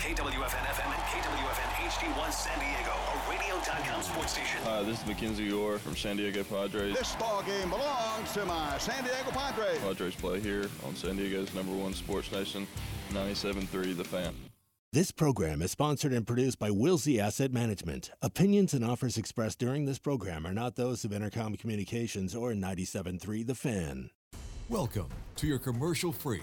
[0.00, 4.58] KWFN FM and KWFN HD1 San Diego, a radio.com sports station.
[4.64, 6.96] Hi, this is Mackenzie Orr from San Diego Padres.
[6.96, 9.78] This ball game belongs to my San Diego Padres.
[9.80, 12.66] Padres play here on San Diego's number one sports station,
[13.12, 14.34] 97.3 The Fan.
[14.94, 18.10] This program is sponsored and produced by Wilsey Asset Management.
[18.22, 23.46] Opinions and offers expressed during this program are not those of Entercom Communications or 97.3
[23.46, 24.08] The Fan.
[24.70, 26.42] Welcome to your commercial free,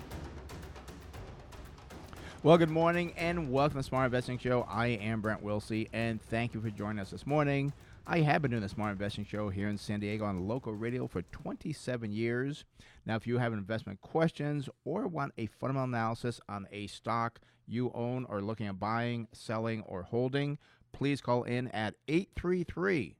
[2.43, 4.65] Well, good morning and welcome to Smart Investing Show.
[4.67, 7.71] I am Brent Wilsey, and thank you for joining us this morning.
[8.07, 11.05] I have been doing the Smart Investing Show here in San Diego on local radio
[11.05, 12.65] for 27 years.
[13.05, 17.91] Now, if you have investment questions or want a fundamental analysis on a stock you
[17.93, 20.57] own or looking at buying, selling, or holding,
[20.93, 23.17] please call in at 833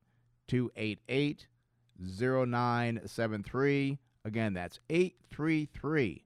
[0.47, 1.45] 288
[1.99, 3.99] 0973.
[4.25, 6.23] Again, that's 833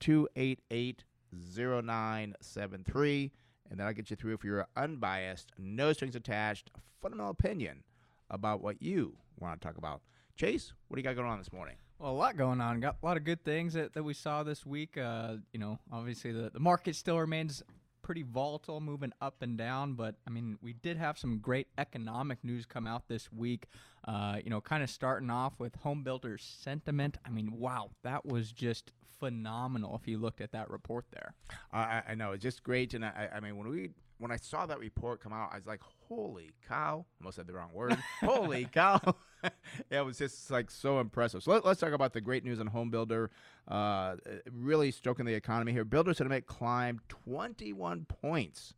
[0.00, 3.32] 288 0973.
[3.70, 7.84] And that'll get you through for your unbiased, no strings attached, fundamental opinion
[8.28, 10.02] about what you want to talk about.
[10.36, 11.76] Chase, what do you got going on this morning?
[11.98, 12.80] Well, a lot going on.
[12.80, 14.98] Got a lot of good things that, that we saw this week.
[14.98, 17.62] Uh, you know, obviously the, the market still remains
[18.02, 19.94] pretty volatile, moving up and down.
[19.94, 23.66] But I mean, we did have some great economic news come out this week.
[24.06, 27.18] Uh, you know, kind of starting off with home builders sentiment.
[27.24, 29.98] I mean, wow, that was just phenomenal.
[30.00, 31.34] If you looked at that report there,
[31.72, 33.90] I, I know it's just great, and I, I mean when we
[34.22, 37.54] when I saw that report come out, I was like, "Holy cow!" Almost said the
[37.54, 37.98] wrong word.
[38.20, 39.00] Holy cow!
[39.90, 41.42] it was just like so impressive.
[41.42, 43.32] So let, us talk about the great news on home builder.
[43.66, 44.14] Uh,
[44.52, 45.84] really stroking the economy here.
[45.84, 48.74] Builder sentiment climbed 21 points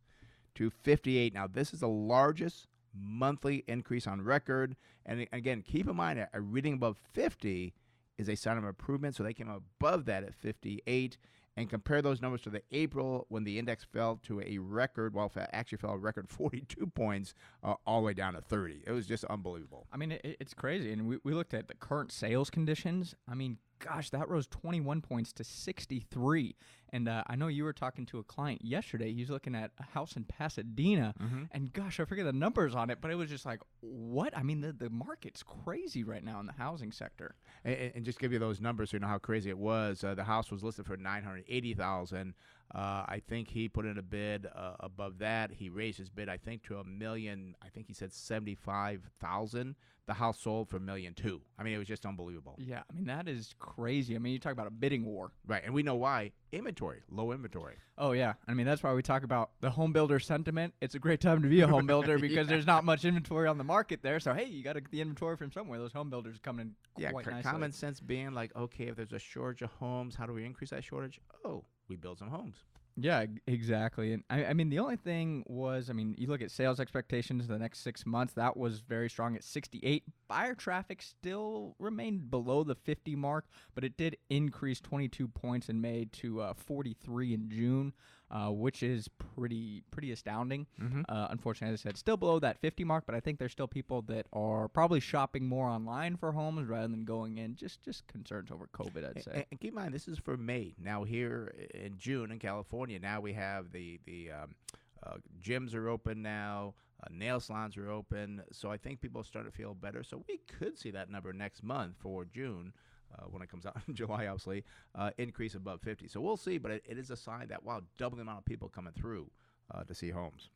[0.55, 1.35] to 58.
[1.35, 4.75] Now this is the largest monthly increase on record.
[5.05, 7.71] And again, keep in mind a reading above 50
[8.17, 9.15] is a sign of improvement.
[9.15, 11.17] So they came above that at 58.
[11.57, 15.31] And compare those numbers to the April when the index fell to a record, well,
[15.53, 17.33] actually fell a record 42 points
[17.63, 18.83] uh, all the way down to 30.
[18.85, 19.87] It was just unbelievable.
[19.93, 20.91] I mean, it, it's crazy.
[20.91, 23.15] And we, we looked at the current sales conditions.
[23.29, 26.55] I mean, gosh, that rose 21 points to 63.
[26.89, 29.13] And uh, I know you were talking to a client yesterday.
[29.13, 31.43] He's looking at a house in Pasadena, mm-hmm.
[31.51, 34.37] and gosh, I forget the numbers on it, but it was just like, what?
[34.37, 37.35] I mean, the, the market's crazy right now in the housing sector.
[37.63, 40.03] And, and just give you those numbers so you know how crazy it was.
[40.03, 42.33] Uh, the house was listed for 980000
[42.73, 45.51] uh, I think he put in a bid uh, above that.
[45.51, 47.55] He raised his bid, I think, to a million.
[47.63, 49.75] I think he said seventy-five thousand.
[50.07, 51.41] The house sold for a million two.
[51.57, 52.55] I mean, it was just unbelievable.
[52.59, 54.15] Yeah, I mean that is crazy.
[54.15, 55.63] I mean, you talk about a bidding war, right?
[55.65, 56.31] And we know why.
[56.51, 57.75] Inventory, low inventory.
[57.97, 60.73] Oh yeah, I mean that's why we talk about the home builder sentiment.
[60.79, 62.43] It's a great time to be a home builder because yeah.
[62.43, 64.19] there's not much inventory on the market there.
[64.19, 65.79] So hey, you got to get the inventory from somewhere.
[65.79, 67.51] Those home builders coming in yeah, quite c- nicely.
[67.51, 70.69] common sense being like, okay, if there's a shortage of homes, how do we increase
[70.69, 71.19] that shortage?
[71.43, 72.57] Oh, we build some homes.
[72.97, 74.13] Yeah, exactly.
[74.13, 77.45] And I, I, mean, the only thing was, I mean, you look at sales expectations
[77.45, 80.03] the next six months, that was very strong at 68.
[80.29, 85.81] Buyer traffic still remained below the 50 mark, but it did increase 22 points in
[85.81, 87.93] May to uh, 43 in June
[88.35, 90.67] uh, which is pretty pretty astounding.
[90.81, 91.03] Mm-hmm.
[91.07, 93.67] Uh, unfortunately, as I said, still below that 50 mark, but I think there's still
[93.67, 97.55] people that are probably shopping more online for homes rather than going in.
[97.55, 99.31] Just just concerns over COVID, I'd say.
[99.33, 100.75] And, and keep in mind, this is for May.
[100.77, 104.55] Now here in June in California, now we have the the um,
[105.01, 106.73] uh, gyms are open now.
[107.01, 110.03] Uh, nail salons are open, so I think people starting to feel better.
[110.03, 112.73] So we could see that number next month for June
[113.17, 114.63] uh, when it comes out in July, obviously,
[114.95, 116.07] uh, increase above 50.
[116.07, 118.45] So we'll see, but it, it is a sign that, wow, double the amount of
[118.45, 119.29] people coming through
[119.73, 120.49] uh, to see homes.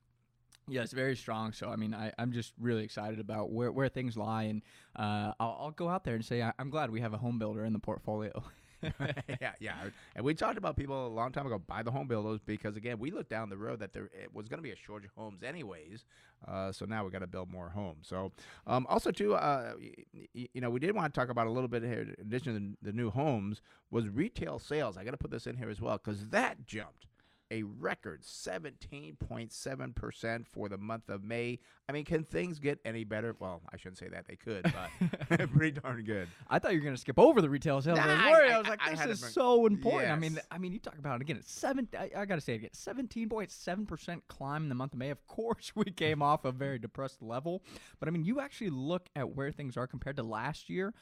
[0.68, 1.52] Yeah, it's very strong.
[1.52, 4.44] So, I mean, I, I'm just really excited about where, where things lie.
[4.44, 4.62] And
[4.96, 7.40] uh, I'll, I'll go out there and say I, I'm glad we have a home
[7.40, 8.44] builder in the portfolio.
[9.42, 9.74] yeah, yeah.
[10.16, 12.98] And we talked about people a long time ago buy the home builders because again,
[13.00, 15.44] we looked down the road that there was going to be a shortage of homes
[15.44, 16.06] anyways.
[16.48, 18.08] Uh, so now we got to build more homes.
[18.08, 18.32] So
[18.68, 21.68] um, also too, uh, y- you know, we did want to talk about a little
[21.68, 22.02] bit here.
[22.18, 23.62] In addition to the new homes,
[23.92, 24.98] was retail sales.
[24.98, 27.08] I got to put this in here as well because that jumped
[27.52, 31.60] a record 17.7% for the month of May.
[31.88, 33.36] I mean, can things get any better?
[33.40, 34.28] Well, I shouldn't say that.
[34.28, 36.28] They could, but pretty darn good.
[36.50, 37.98] I thought you were going to skip over the retail sales.
[37.98, 38.52] I was Nah, worried.
[38.52, 40.12] I- I, was like, I- I this is bring- so important.
[40.12, 41.38] I mean, I mean, you talk about it again.
[41.38, 41.88] It's seven.
[41.98, 42.70] I, I got to say it again.
[42.74, 45.10] Seventeen point seven percent climb in the month of May.
[45.10, 47.64] Of course, we came off a very depressed level,
[48.00, 50.94] but I mean, you actually look at where things are compared to last year.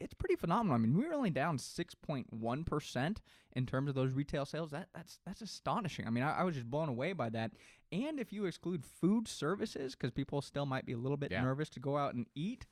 [0.00, 0.74] It's pretty phenomenal.
[0.74, 3.20] I mean, we were only down six point one percent
[3.52, 4.70] in terms of those retail sales.
[4.70, 6.06] That that's that's astonishing.
[6.06, 7.52] I mean, I, I was just blown away by that.
[7.90, 11.42] And if you exclude food services, because people still might be a little bit Yeah.
[11.42, 12.66] nervous to go out and eat,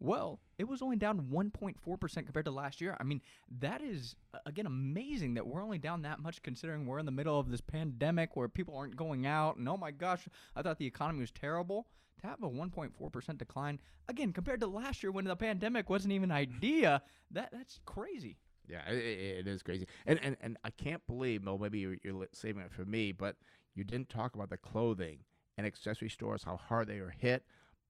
[0.00, 2.96] well, it was only down 1.4% compared to last year.
[3.00, 3.22] I mean,
[3.60, 7.38] that is, again, amazing that we're only down that much considering we're in the middle
[7.40, 9.56] of this pandemic where people aren't going out.
[9.56, 11.86] And oh my gosh, I thought the economy was terrible.
[12.20, 16.30] To have a 1.4% decline, again, compared to last year when the pandemic wasn't even
[16.30, 18.38] an idea, that that's crazy.
[18.66, 21.44] Yeah, i i it is crazy, and and and I can't believe.
[21.44, 23.36] Well, maybe you're, you're saving it for me, but
[23.74, 25.18] you didn't talk about the clothing
[25.58, 27.44] and accessory stores, how hard they were hit,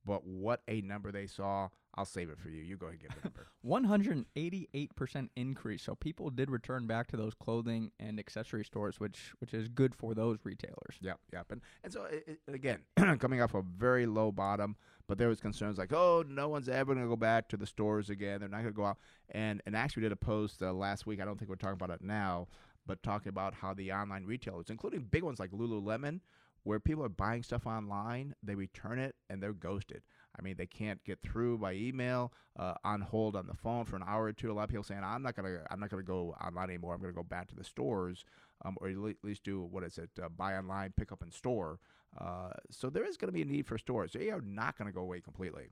[0.04, 1.68] but what a number they saw.
[1.96, 2.62] I'll save it for you.
[2.62, 3.48] You go ahead and give the number.
[3.64, 5.82] 188% increase.
[5.82, 9.94] So people did return back to those clothing and accessory stores, which which is good
[9.94, 10.96] for those retailers.
[11.00, 11.46] Yep, yep.
[11.50, 12.80] And and so it, again,
[13.18, 14.76] coming off a very low bottom,
[15.06, 17.66] but there was concerns like, oh, no one's ever going to go back to the
[17.66, 18.40] stores again.
[18.40, 18.98] They're not going to go out.
[19.30, 21.20] And and actually, we did a post uh, last week.
[21.20, 22.48] I don't think we're talking about it now,
[22.86, 26.20] but talking about how the online retailers, including big ones like Lululemon,
[26.64, 30.02] where people are buying stuff online, they return it and they're ghosted.
[30.38, 33.96] I mean, they can't get through by email, uh, on hold on the phone for
[33.96, 34.50] an hour or two.
[34.50, 36.94] A lot of people saying, "I'm not gonna, I'm not gonna go online anymore.
[36.94, 38.24] I'm gonna go back to the stores,
[38.64, 41.78] um, or at least do what is it, uh, buy online, pick up in store."
[42.18, 44.12] Uh, so there is going to be a need for stores.
[44.12, 45.70] They are not going to go away completely.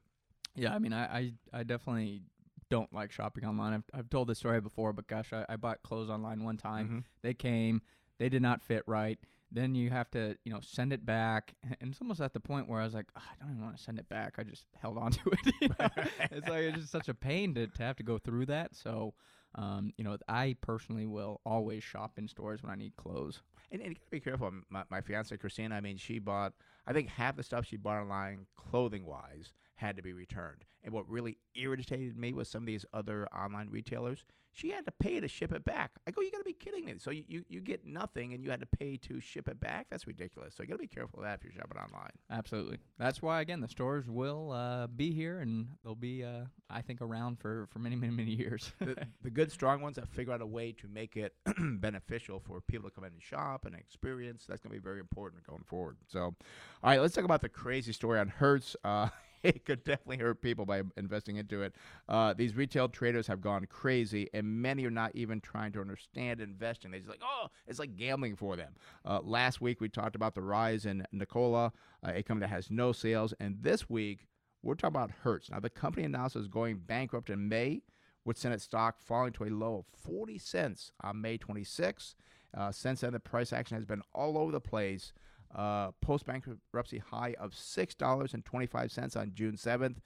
[0.56, 2.22] Yeah, I mean, I, I, I definitely
[2.68, 3.72] don't like shopping online.
[3.74, 6.88] I've, I've told this story before, but gosh, I, I bought clothes online one time.
[6.88, 7.04] Mhm.
[7.22, 7.80] They came,
[8.18, 9.20] they did not fit right.
[9.52, 12.68] Then you have to, you know, send it back, and it's almost at the point
[12.68, 14.34] where I was like, "Ugh, I don't even want to send it back.
[14.38, 15.54] I just held on to it.
[15.60, 15.88] you know?
[16.30, 18.74] it's like it's just such a pain to, to have to go through that.
[18.74, 19.14] So,
[19.54, 23.42] um, you know, I personally will always shop in stores when I need clothes.
[23.70, 24.50] And, and you got to be careful.
[24.70, 26.52] My, my fiance Christina, I mean, she bought.
[26.86, 29.52] I think half the stuff she bought online, clothing wise,
[29.82, 30.64] had to be returned.
[30.84, 34.24] And what really irritated me was some of these other online retailers.
[34.54, 35.92] She had to pay to ship it back.
[36.06, 36.94] I go, you got to be kidding me.
[36.98, 39.86] So you, you, you get nothing and you had to pay to ship it back?
[39.90, 40.54] That's ridiculous.
[40.54, 42.10] So you got to be careful of that if you're shopping online.
[42.30, 42.78] Absolutely.
[42.98, 47.00] That's why, again, the stores will uh, be here and they'll be, uh, I think,
[47.00, 48.72] around for, for many, many, many years.
[48.78, 52.60] the, the good, strong ones that figure out a way to make it beneficial for
[52.60, 54.44] people to come in and shop and experience.
[54.46, 55.96] That's going to be very important going forward.
[56.08, 56.34] So, all
[56.82, 58.76] right, let's talk about the crazy story on Hertz.
[58.84, 59.08] Uh,
[59.44, 61.74] it could definitely hurt people by investing into it.
[62.08, 66.40] Uh, these retail traders have gone crazy, and many are not even trying to understand
[66.40, 66.90] investing.
[66.90, 68.74] They're just like, oh, it's like gambling for them.
[69.04, 71.72] Uh, last week, we talked about the rise in Nikola,
[72.06, 73.34] uh, a company that has no sales.
[73.40, 74.26] And this week,
[74.62, 75.50] we're talking about Hertz.
[75.50, 77.82] Now, the company announced it's going bankrupt in May,
[78.24, 82.14] with Senate stock falling to a low of 40 cents on May 26.
[82.56, 85.12] Uh, since then, the price action has been all over the place.
[85.54, 89.96] Uh, Post bankruptcy high of $6.25 on June 7th.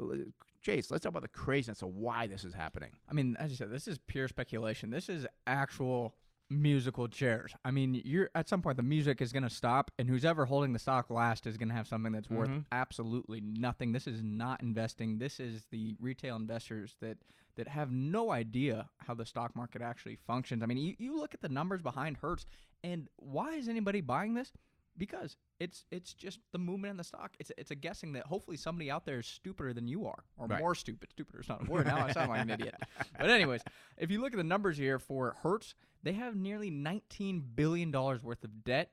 [0.00, 0.16] Uh,
[0.62, 2.90] Chase, let's talk about the craziness of why this is happening.
[3.10, 4.90] I mean, as you said, this is pure speculation.
[4.90, 6.14] This is actual
[6.50, 7.52] musical chairs.
[7.64, 10.44] I mean, you're at some point the music is going to stop, and who's ever
[10.44, 13.92] holding the stock last is going to have something that's worth absolutely nothing.
[13.92, 15.18] This is not investing.
[15.18, 17.18] This is the retail investors that
[17.56, 20.62] that have no idea how the stock market actually functions.
[20.62, 22.46] I mean, you, you look at the numbers behind Hertz,
[22.82, 24.52] and why is anybody buying this?
[24.98, 27.34] Because it's it's just the movement in the stock.
[27.40, 30.46] It's it's a guessing that hopefully somebody out there is stupider than you are, or
[30.46, 30.60] Right.
[30.60, 31.10] more stupid.
[31.10, 31.86] Stupider is not a word.
[31.86, 32.74] Now I sound like an idiot.
[33.18, 33.62] But anyways,
[33.96, 38.22] if you look at the numbers here for Hertz, they have nearly 19 billion dollars
[38.22, 38.90] worth of debt.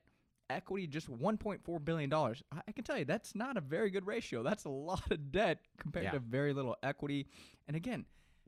[0.51, 2.41] Equity just 1.4 billion dollars.
[2.51, 4.41] I, can tell you that's not a very good ratio.
[4.41, 6.11] That's a lot of debt compared Yeah.
[6.11, 7.27] to very little equity.
[7.67, 8.05] And again,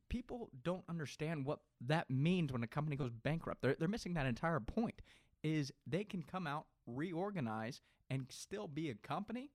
[0.09, 3.61] people don't understand what that means when a company goes bankrupt.
[3.61, 5.01] They're, they're missing that entire point.
[5.43, 9.49] Is they can come out, reorganize, and still be a company,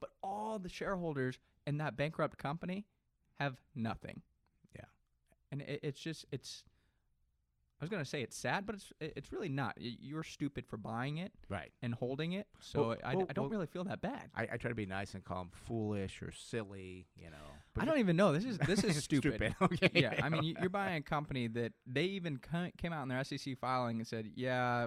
[0.00, 2.84] but all the shareholders in that bankrupt company
[3.40, 4.22] have nothing.
[4.74, 4.84] Yeah.
[5.50, 6.64] And it, it's just it's.
[7.80, 9.74] I was gonna say it's sad, but it's it's really not.
[9.76, 11.72] You're stupid for buying it Right.
[11.82, 14.30] and holding it, so Well- I, well- I don't well- really feel that bad.
[14.36, 17.36] I, I try to be nice and call them foolish or silly, you know.
[17.76, 18.32] I don't even know.
[18.32, 19.34] This is this is stupid.
[19.34, 19.90] Stupid, okay.
[19.94, 22.38] Yeah, I mean, you- you're buying a company that they even
[22.78, 24.86] came out in their SEC filing and said, yeah,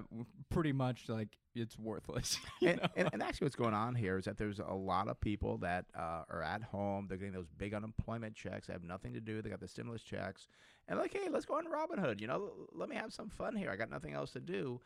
[0.50, 2.38] pretty much like it's worthless.
[2.62, 5.58] and, and, and actually, what's going on here is that there's a lot of people
[5.60, 7.08] that uh, are at home.
[7.08, 8.68] They're getting those big unemployment checks.
[8.68, 9.42] They have nothing to do.
[9.42, 10.48] They got the stimulus checks,
[10.88, 12.22] and like, hey, let's go on Robinhood.
[12.22, 13.70] You know, let me have some fun here.
[13.72, 14.82] I got nothing else to do.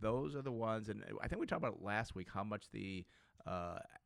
[0.00, 2.64] those are the ones, and I think we talked about it last week how much
[2.72, 3.04] the
[3.46, 3.50] uh,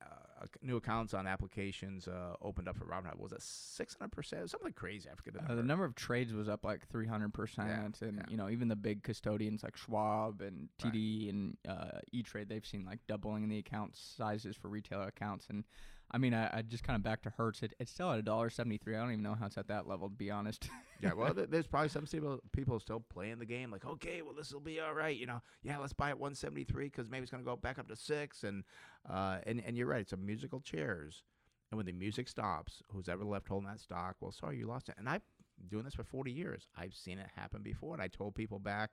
[0.03, 3.19] uh, new accounts on applications uh, opened up for Robinhood.
[3.19, 4.49] Was it six hundred percent?
[4.51, 5.09] Something crazy.
[5.11, 5.63] I forget the Uh, number.
[5.63, 8.25] the number of trades was up like 300 percent, and yeah.
[8.29, 10.93] you know even the big custodians like Schwab and Right.
[10.93, 15.09] TD and uh, E Trade, they've seen like doubling in the account sizes for retailer
[15.09, 15.47] accounts.
[15.51, 15.65] And
[16.11, 17.63] I mean, I, I just kind of back to Hertz.
[17.63, 18.97] It, it's still at a dollar seventy three.
[18.97, 20.69] I don't even know how it's at that level to be honest.
[21.03, 23.71] yeah, well, th- there's probably some people people still playing the game.
[23.71, 25.17] Like, okay, well, this will be all right.
[25.17, 27.89] You know, yeah, let's buy it 173 because maybe it's going to go back up
[27.89, 28.45] to six.
[28.45, 28.65] And
[29.09, 31.23] uh, and and you're right, it's a musical chairs.
[31.71, 34.17] And when the music stops, who's ever left holding that stock?
[34.21, 34.95] Well, sorry, you lost it.
[34.97, 35.21] And I've
[35.69, 36.69] doing this for 40 years.
[36.77, 37.95] I've seen it happen before.
[37.95, 38.93] And I told people back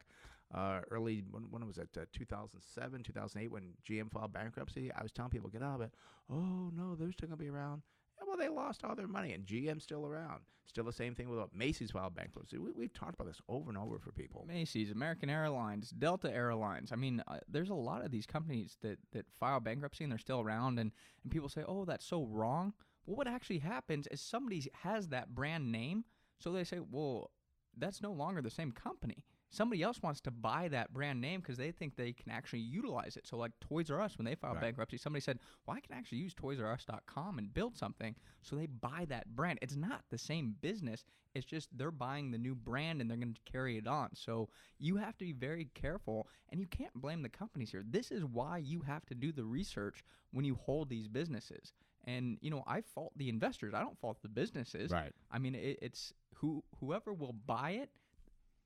[0.55, 1.89] uh, early when, when was it?
[1.97, 4.91] Uh, 2007, 2008, when GM filed bankruptcy.
[4.93, 5.91] I was telling people get out of it.
[6.31, 7.81] Oh no, they're still going to be around.
[8.17, 10.41] Yeah, well, they lost all their money, and GM's still around.
[10.67, 12.57] Still the same thing with Macy's filed bankruptcy.
[12.57, 14.45] We, we've talked about this over and over for people.
[14.47, 16.91] Macy's, American Airlines, Delta Airlines.
[16.91, 20.19] I mean, uh, there's a lot of these companies that, that file bankruptcy and they're
[20.19, 20.91] still around, and,
[21.23, 22.73] and people say, oh, that's so wrong.
[23.05, 26.05] Well, what actually happens is somebody has that brand name,
[26.39, 27.31] so they say, well,
[27.77, 29.23] that's no longer the same company.
[29.51, 33.15] Somebody else wants to buy that brand name because they think they can actually utilize
[33.15, 33.25] it.
[33.25, 34.63] So, like Toys R Us, when they filed Right.
[34.63, 38.15] bankruptcy, somebody said, well, I can actually use ToysRUs.com and build something.
[38.41, 39.59] So they buy that brand.
[39.61, 41.05] It's not the same business.
[41.33, 44.09] It's just they're buying the new brand and they're going to carry it on.
[44.13, 47.83] So you have to be very careful and you can't blame the companies here.
[47.85, 51.73] This is why you have to do the research when you hold these businesses.
[52.05, 53.73] And you know, I fault the investors.
[53.73, 54.91] I don't fault the businesses.
[54.91, 55.11] Right.
[55.31, 57.89] I mean, it, it's who whoever will buy it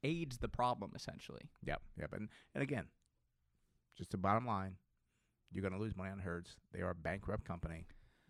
[0.03, 1.49] aids the problem essentially.
[1.65, 2.13] Yep, yep.
[2.13, 2.85] And and again,
[3.97, 4.75] just the bottom line,
[5.51, 6.55] you're going to lose money on Hertz.
[6.73, 7.85] They are a bankrupt company,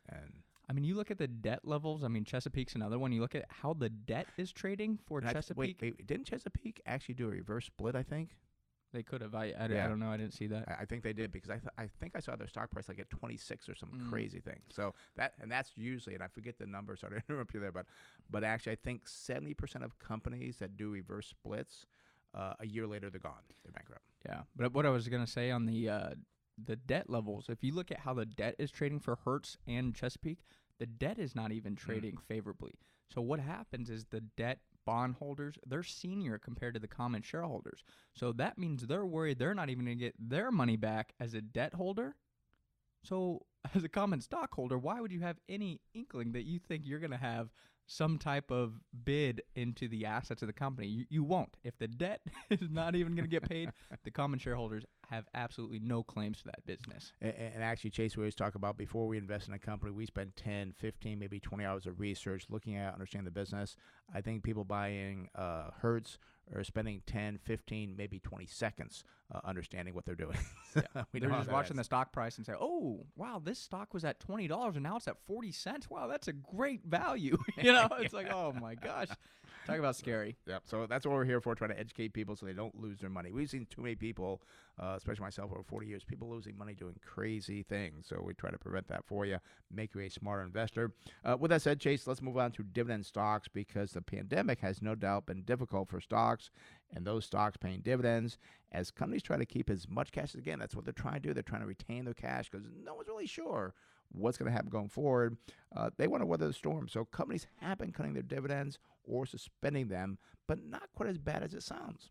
[0.10, 2.04] and I mean, you look at the debt levels.
[2.04, 3.12] I mean, Chesapeake's another one.
[3.12, 5.82] You look at how the debt is trading for I Chesapeake.
[5.82, 7.96] wait, wait, didn't Chesapeake actually do a reverse split?
[7.96, 8.36] I think.
[8.92, 9.36] They could have.
[9.36, 9.86] I, I, Yeah.
[9.86, 10.10] I don't know.
[10.10, 10.68] I didn't see that.
[10.68, 12.88] I, I think they did because I th- I think I saw their stock price
[12.88, 14.10] like at 26 or some Mm.
[14.10, 14.62] crazy thing.
[14.70, 16.96] So that and that's usually and I forget the number.
[16.96, 17.86] Sorry to interrupt you there, but
[18.30, 21.86] but actually I think 70 percent of companies that do reverse splits,
[22.34, 23.44] uh, a year later they're gone.
[23.64, 24.04] They're bankrupt.
[24.26, 26.10] Yeah, but what I was gonna say on the uh,
[26.58, 29.94] the debt levels, if you look at how the debt is trading for Hertz and
[29.96, 30.40] Chesapeake,
[30.80, 32.74] the debt is not even trading favorably.
[33.14, 37.84] So what happens is the debt bondholders they're senior compared to the common shareholders.
[38.16, 41.42] So that means they're worried they're not even gonna get their money back as a
[41.42, 42.16] debt holder.
[43.04, 47.00] So as a common stockholder, why would you have any inkling that you think you're
[47.00, 47.50] gonna have
[47.90, 50.88] some type of bid into the assets of the company.
[50.88, 51.58] You, you won't.
[51.64, 53.72] If the debt is not even going to get paid,
[54.04, 57.14] the common shareholders have absolutely no claims to that business.
[57.20, 60.06] And, and actually, Chase, we always talk about before we invest in a company, we
[60.06, 63.76] spend 10, 15, maybe 20 hours of research looking at, understanding the business.
[64.14, 66.20] I think people buying uh, Hertz
[66.56, 69.04] are spending 10, 15, maybe 20 seconds
[69.34, 70.38] uh, understanding what they're doing.
[71.14, 71.78] we They're just watching is.
[71.78, 74.98] the stock price and say, "Oh, wow, this stock was at twenty dollars and now
[74.98, 75.90] it's at forty cents.
[75.90, 79.10] Wow, that's a great value." you know, it's like, "Oh my gosh."
[79.70, 80.36] Talk about scary.
[80.48, 80.64] Yep.
[80.66, 83.10] So that's what we're here for, trying to educate people so they don't lose their
[83.10, 83.32] money.
[83.32, 84.42] We've seen too many people,
[84.82, 88.08] uh, especially myself over 40 years, people losing money doing crazy things.
[88.08, 89.38] So we try to prevent that for you,
[89.72, 90.92] make you a smarter investor.
[91.24, 94.82] Uh, with that said, Chase, let's move on to dividend stocks because the pandemic has
[94.82, 96.50] no doubt been difficult for stocks
[96.94, 98.38] and those stocks paying dividends
[98.72, 100.60] as companies try to keep as much cash as again.
[100.60, 101.34] That's what they're trying to do.
[101.34, 103.74] They're trying to retain their cash because no one's really sure
[104.12, 105.38] what's going to happen going forward.
[105.76, 106.88] Uh, they want to weather the storm.
[106.88, 111.44] So companies have been cutting their dividends or suspending them, but not quite as bad
[111.44, 112.10] as it sounds.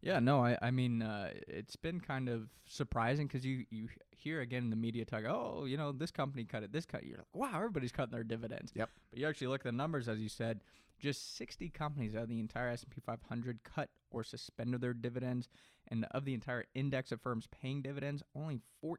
[0.00, 4.42] Yeah, no, I, I mean, uh, it's been kind of surprising because you, you hear
[4.42, 7.04] again in the media talk, oh, you know, this company cut it, this cut.
[7.04, 8.70] You're like, wow, everybody's cutting their dividends.
[8.74, 8.90] Yep.
[9.10, 10.60] But you actually look at the numbers, as you said,
[11.00, 15.48] just 60 companies out of the entire S&P 500 cut or suspended their dividends,
[15.88, 18.96] and of the entire index of firms paying dividends, only 14%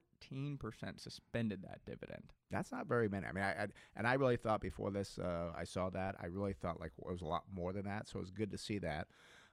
[0.99, 2.23] suspended that dividend.
[2.51, 3.25] That's not very many.
[3.27, 6.15] I mean, I, I and I really thought before this, uh, I saw that.
[6.21, 8.07] I really thought like it was a lot more than that.
[8.07, 9.07] So it was good to see that.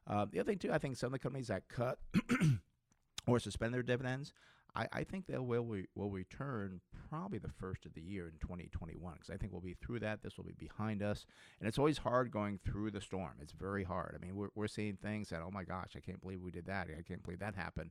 [0.06, 1.98] Uh, the other thing too, I think some of the companies that cut
[3.26, 4.32] or suspend their dividends,
[4.74, 8.38] I, I think they will re- will return probably the first of the year in
[8.40, 10.22] 2021 because I think we'll be through that.
[10.22, 11.26] This will be behind us,
[11.60, 13.34] and it's always hard going through the storm.
[13.40, 14.18] It's very hard.
[14.18, 16.66] I mean, we're we're seeing things that oh my gosh, I can't believe we did
[16.66, 16.88] that.
[16.98, 17.90] I can't believe that happened.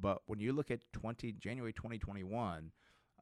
[0.00, 2.72] But when you look at 20 January 2021,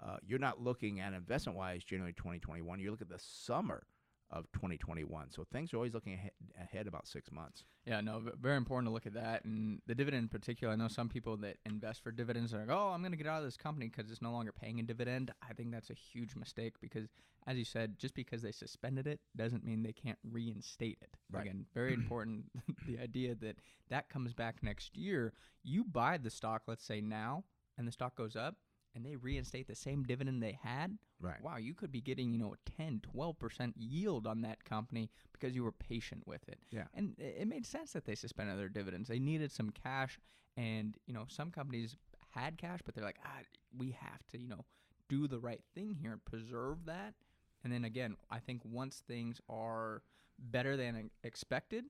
[0.05, 2.81] uh, you're not looking at investment wise January 2021.
[2.81, 3.87] You look at the summer
[4.31, 5.31] of 2021.
[5.31, 7.65] So things are always looking ahead, ahead about six months.
[7.87, 9.45] Yeah, no, very important to look at that.
[9.45, 12.71] And the dividend in particular, I know some people that invest for dividends are like,
[12.71, 14.83] oh, I'm going to get out of this company because it's no longer paying a
[14.83, 15.33] dividend.
[15.49, 17.09] I think that's a huge mistake because,
[17.47, 21.17] as you said, just because they suspended it doesn't mean they can't reinstate it.
[21.31, 21.43] Right.
[21.43, 22.47] Again, very important
[22.87, 23.57] the idea that
[23.91, 25.33] that comes back next year.
[25.63, 27.45] You buy the stock, let's say now,
[27.79, 28.57] and the stock goes up.
[28.95, 30.99] And they reinstate the same dividend they had.
[31.21, 31.43] Right.
[31.43, 35.55] Wow, you could be getting, you know, a 10, 12% yield on that company because
[35.55, 36.59] you were patient with it.
[36.71, 36.85] Yeah.
[36.95, 39.09] And it, made sense that they suspended their dividends.
[39.09, 40.19] They needed some cash,
[40.57, 41.97] and you know some companies
[42.31, 43.41] had cash, but they're like, ah,
[43.77, 44.65] we have to, you know,
[45.09, 47.15] do the right thing here and preserve that.
[47.63, 50.03] And then again, I think once things are
[50.39, 51.85] better than expected,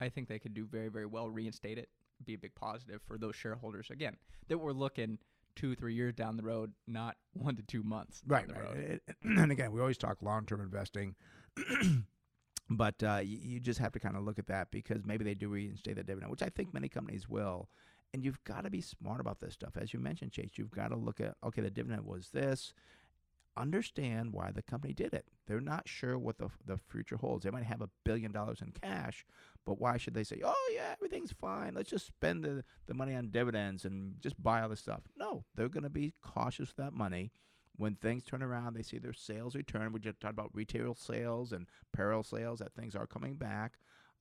[0.00, 1.88] I think they could do very, very well, reinstate it,
[2.24, 4.16] be a big positive for those shareholders again
[4.48, 5.18] that we're looking
[5.56, 8.22] two, three years down the road, not one to two months.
[8.26, 8.62] Right, right.
[8.62, 8.76] road.
[8.78, 11.14] It- it- and again, we always talk long-term investing,
[12.70, 15.34] but uh, you, you just have to kind of look at that because maybe they
[15.34, 17.68] do reinstate the dividend, which I think many companies will.
[18.12, 20.50] And you've got to be smart about this stuff, as you mentioned, Chase.
[20.54, 22.72] You've got to look at okay, the dividend was this.
[23.56, 25.26] Understand why the company did it.
[25.46, 27.44] They're not sure what the the future holds.
[27.44, 29.24] They might have a billion dollars in cash,
[29.64, 31.74] but why should they say, "Oh yeah, everything's fine.
[31.74, 35.02] Let's just spend the, the money on dividends and just buy all this stuff"?
[35.16, 37.30] No, they're going to be cautious with that money
[37.76, 39.92] when things turn around, they see their sales return.
[39.92, 43.74] We just talked about retail sales and apparel sales that things are coming back.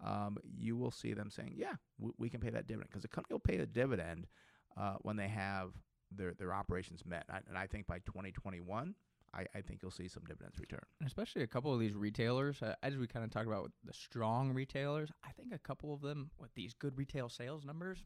[0.03, 3.07] Um, you will see them saying, "Yeah, we, we can pay that dividend," because the
[3.07, 4.27] company will pay the dividend
[4.75, 5.71] uh, when they have
[6.11, 7.25] their their operations met.
[7.29, 8.95] I, and I think by 2021,
[9.33, 10.81] I, I think you'll see some dividends return.
[10.99, 13.71] And especially a couple of these retailers, uh, as we kind of talked about with
[13.83, 18.03] the strong retailers, I think a couple of them with these good retail sales numbers,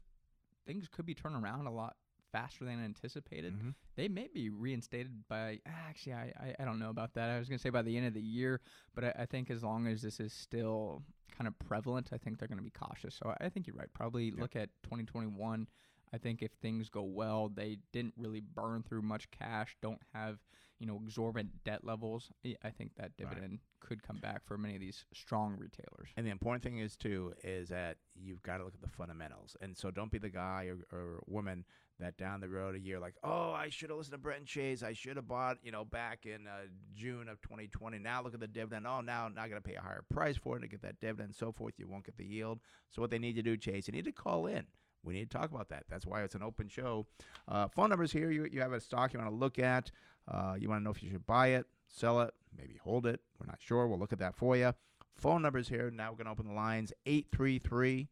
[0.66, 1.96] things could be turning around a lot
[2.32, 3.54] faster than anticipated.
[3.58, 3.74] Mhm.
[3.96, 7.30] They may be reinstated by, actually, I, I, I don't know about that.
[7.30, 8.60] I was going to say by the end of the year,
[8.94, 11.02] but I, I think as long as this is still
[11.36, 13.14] kind of prevalent, I think they're going to be cautious.
[13.14, 13.92] So I think you're right.
[13.94, 15.66] Probably look at 2021.
[16.12, 20.38] I think if things go well, they didn't really burn through much cash, don't have
[20.78, 22.30] you know exorbitant debt levels.
[22.46, 23.16] I- I think that Right.
[23.16, 26.10] dividend could come back for many of these strong retailers.
[26.16, 29.56] And the important thing is too is that you've got to look at the fundamentals.
[29.60, 31.64] And so don't be the guy or, or woman
[31.98, 34.82] that down the road a year like, oh, I should have listened to Brent Chase.
[34.84, 37.98] I should have bought, you know, back in uh, June of 2020.
[37.98, 38.86] Now look at the dividend.
[38.86, 41.00] Oh, now I'm not going to pay a higher price for it to get that
[41.00, 41.74] dividend and so forth.
[41.78, 42.60] You won't get the yield.
[42.90, 44.66] So what they need to do, Chase, you need to call in.
[45.08, 45.84] We need to talk about that.
[45.88, 47.06] That's why it's an open show.
[47.48, 48.30] Uh, phone numbers here.
[48.30, 49.90] You, you have a stock you want to look at.
[50.30, 53.20] Uh, you want to know if you should buy it, sell it, maybe hold it.
[53.40, 53.88] We're not sure.
[53.88, 54.74] We'll look at that for you.
[55.16, 55.90] Phone numbers here.
[55.90, 58.08] Now we're going to open the lines 833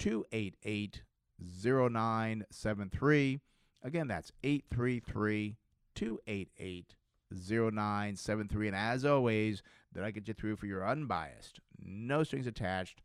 [0.00, 1.02] 288
[1.40, 3.40] 0973.
[3.84, 5.56] Again, that's 833
[5.94, 6.96] 288
[7.32, 8.66] 0973.
[8.66, 13.02] And as always, that I get you through for your unbiased, no strings attached,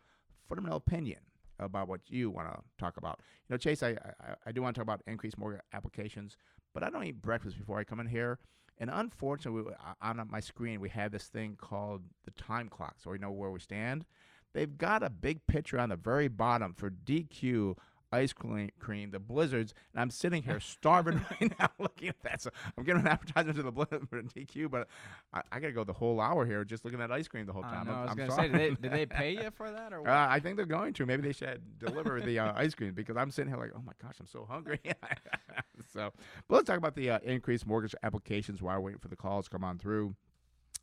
[0.48, 1.20] fundamental opinion
[1.60, 3.20] about what you want to talk about.
[3.48, 6.38] You know, Chase, I, I, I do want to talk about increased mortgage applications,
[6.74, 8.40] but I don't eat breakfast before I come in here.
[8.80, 13.18] And unfortunately, on my screen, we have this thing called the time clock, so we
[13.18, 14.06] know where we stand.
[14.54, 17.76] They've got a big picture on the very bottom for DQ
[18.12, 22.42] ice cream, cream the blizzards, and I'm sitting here starving right now looking at that.
[22.42, 24.88] So I'm getting an advertisement to the blizzard for DQ, but
[25.34, 27.54] I, I got to go the whole hour here just looking at ice cream the
[27.54, 27.88] whole time.
[27.88, 28.48] know, I I'm- was I'm gonna sorry.
[28.50, 30.10] say, did they, did they pay you for that or what?
[30.10, 31.06] Uh, I think they're going to.
[31.06, 33.94] Maybe they should deliver the uh, ice cream because I'm sitting here like, oh my
[34.02, 34.80] gosh, I'm so hungry.
[35.94, 36.12] so,
[36.48, 39.52] but let's talk about the uh, increased mortgage applications while waiting for the calls to
[39.52, 40.16] come on through.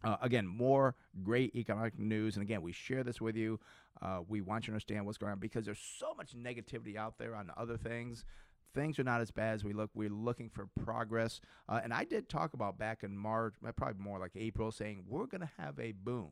[0.05, 2.37] Uh, again, more great economic news.
[2.37, 3.59] And again, we share this with you.
[4.03, 7.19] Uh, we want you to understand what's going on because there's so much negativity out
[7.19, 8.25] there on other things.
[8.75, 9.91] Things are not as bad as we look.
[9.95, 11.41] We're looking for progress.
[11.69, 15.05] Uh, and I did talk about back in March, uh, probably more like April, saying
[15.09, 16.29] we're going to have a boom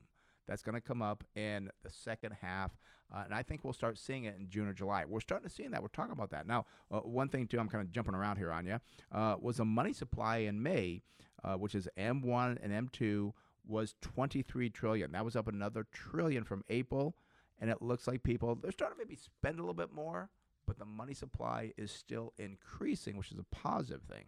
[0.47, 2.73] that's going to come up in the second half.
[3.15, 5.05] Uh, and I think we'll start seeing it in June or July.
[5.05, 5.81] We're starting to see that.
[5.81, 6.47] We're talking about that.
[6.47, 8.79] Now, uh, one thing, too, I'm kind of jumping around here on you,
[9.13, 11.03] uh, was the money supply in May,
[11.43, 13.33] uh, which is M1 and M2,
[13.67, 15.13] was 23 trillion.
[15.13, 17.15] That was up another trillion from April.
[17.61, 20.29] And it looks like people, they're starting to maybe spend a little bit more,
[20.67, 24.25] but the money supply is still increasing, which is a positive thing.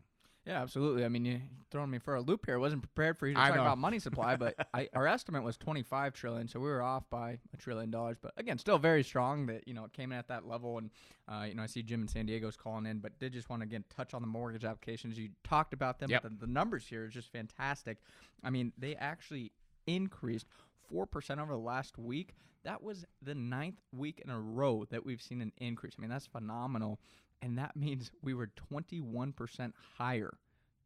[0.46, 1.04] Yeah, absolutely.
[1.04, 1.40] I mean, you're
[1.72, 2.54] throwing me for a loop here.
[2.54, 3.62] I wasn't prepared for you to I talk know.
[3.62, 7.38] about money supply, but I, our estimate was 25 trillion, so we were off by
[7.52, 8.16] a trillion dollars.
[8.22, 10.78] But again, still very strong that you know it came in at that level.
[10.78, 10.90] And
[11.28, 13.62] uh, you know, I see Jim in San Diego's calling in, but did just want
[13.62, 15.18] to again touch on the mortgage applications.
[15.18, 16.22] You talked about them, Yep.
[16.22, 17.98] but the, the numbers here is just fantastic.
[18.44, 19.50] I mean, they actually
[19.88, 20.46] increased
[20.88, 22.34] four percent over the last week.
[22.62, 25.94] That was the ninth week in a row that we've seen an increase.
[25.98, 27.00] I mean, that's phenomenal,
[27.42, 30.36] and that means we were 21 percent higher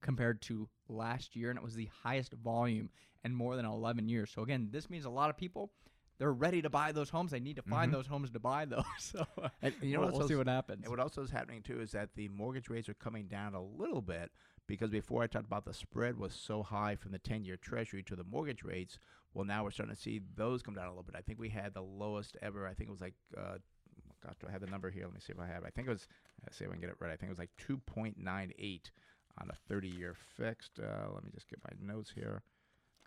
[0.02, 2.90] compared to last year, and it was the highest volume
[3.24, 4.30] in more than 11 years.
[4.34, 5.72] So again, this means a lot of people
[6.20, 7.30] they're ready to buy those homes.
[7.30, 8.84] They need to find those homes to buy those.
[8.98, 9.46] So Mm-hmm.
[9.62, 10.82] And you know we'll, we'll see what happens.
[10.82, 13.62] And what also is happening too is that the mortgage rates are coming down a
[13.62, 14.30] little bit
[14.66, 18.16] because before I talked about the spread was so high from the 10-year Treasury to
[18.16, 18.98] the mortgage rates.
[19.32, 21.14] Well, now we're starting to see those come down a little bit.
[21.16, 22.66] I think we had the lowest ever.
[22.66, 23.58] I think it was like, uh,
[24.24, 25.04] gosh, do I have the number here?
[25.04, 25.64] Let me see if I have.
[25.64, 25.66] it.
[25.66, 26.06] I think it was.
[26.44, 27.10] Let's see if I can get it right.
[27.12, 28.90] I think it was like 2.98
[29.40, 30.78] on a 30-year fixed.
[30.78, 32.42] Uh, let me just get my notes here.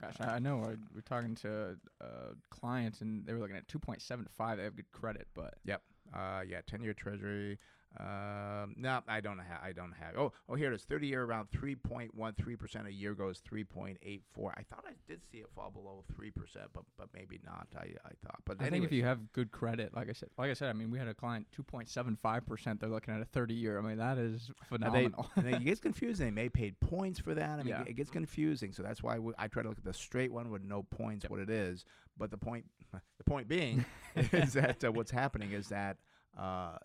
[0.01, 0.57] Gosh, I I know.
[0.57, 4.57] We're, we're talking to uh, clients, and they were looking at 2.75.
[4.57, 5.81] They have good credit, but Yep.
[6.13, 7.57] Uh, yeah, ten-year Treasury.
[7.99, 9.59] Um, no, I don't have.
[9.63, 10.15] I don't have.
[10.17, 10.83] Oh, oh, here it is.
[10.83, 12.87] Thirty-year around three point one three percent.
[12.87, 14.51] A year ago is three point eight four.
[14.57, 17.67] I thought I did see it fall below three percent, but but maybe not.
[17.77, 18.39] I I thought.
[18.45, 20.73] But I think if you have good credit, like I said, like I said, I
[20.73, 22.79] mean, we had a client 2.75 percent.
[22.79, 23.77] They're looking at a 30 year.
[23.77, 25.29] I mean, that is Now they, phenomenal.
[25.35, 26.25] and it gets confusing.
[26.25, 27.51] They may paid points for that.
[27.59, 27.83] I mean, Yeah.
[27.85, 28.71] it gets confusing.
[28.73, 31.29] So that's why we, I try to look at the straight one with no points,
[31.29, 31.85] what it is.
[32.17, 32.65] But the point,
[33.17, 35.97] the point being, is that uh, what's happening is that
[36.39, 36.77] uh,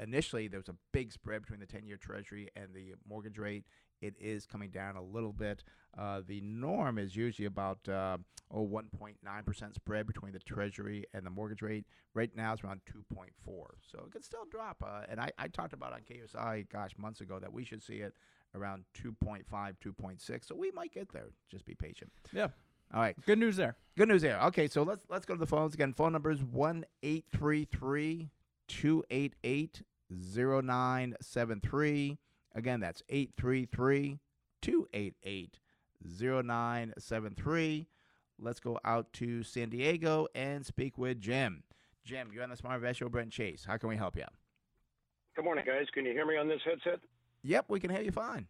[0.00, 3.64] initially there was a big spread between the ten-year Treasury and the mortgage rate.
[4.00, 5.62] It is coming down a little bit.
[5.96, 8.18] Uh, the norm is usually about uh,
[8.50, 11.84] oh 1.9 percent spread between the Treasury and the mortgage rate.
[12.14, 14.82] Right now it's around 2.4, so it could still drop.
[14.84, 17.96] Uh, and I, I talked about on KSI, gosh, months ago that we should see
[17.96, 18.14] it
[18.54, 20.44] around 2.5, 2.6.
[20.46, 21.26] So we might get there.
[21.50, 22.12] Just be patient.
[22.32, 22.48] yeah,
[22.92, 23.16] All right.
[23.26, 23.76] good news there.
[23.96, 24.40] Good news there.
[24.44, 25.92] Okay, so let's let's go to the phones again.
[25.92, 28.30] Phone number is one eight three three
[28.68, 29.82] two eight eight
[30.22, 32.18] zero nine seven three.
[32.54, 34.20] Again, that's 833
[34.62, 35.58] 288
[36.06, 37.88] 0973.
[38.38, 41.64] Let's go out to San Diego and speak with Jim.
[42.04, 43.64] Jim, you're on the Smart Invest Show, Brent Chase.
[43.66, 44.24] How can we help you?
[45.34, 45.86] Good morning, guys.
[45.92, 47.00] Can you hear me on this headset?
[47.42, 48.46] Yep, we can hear you fine.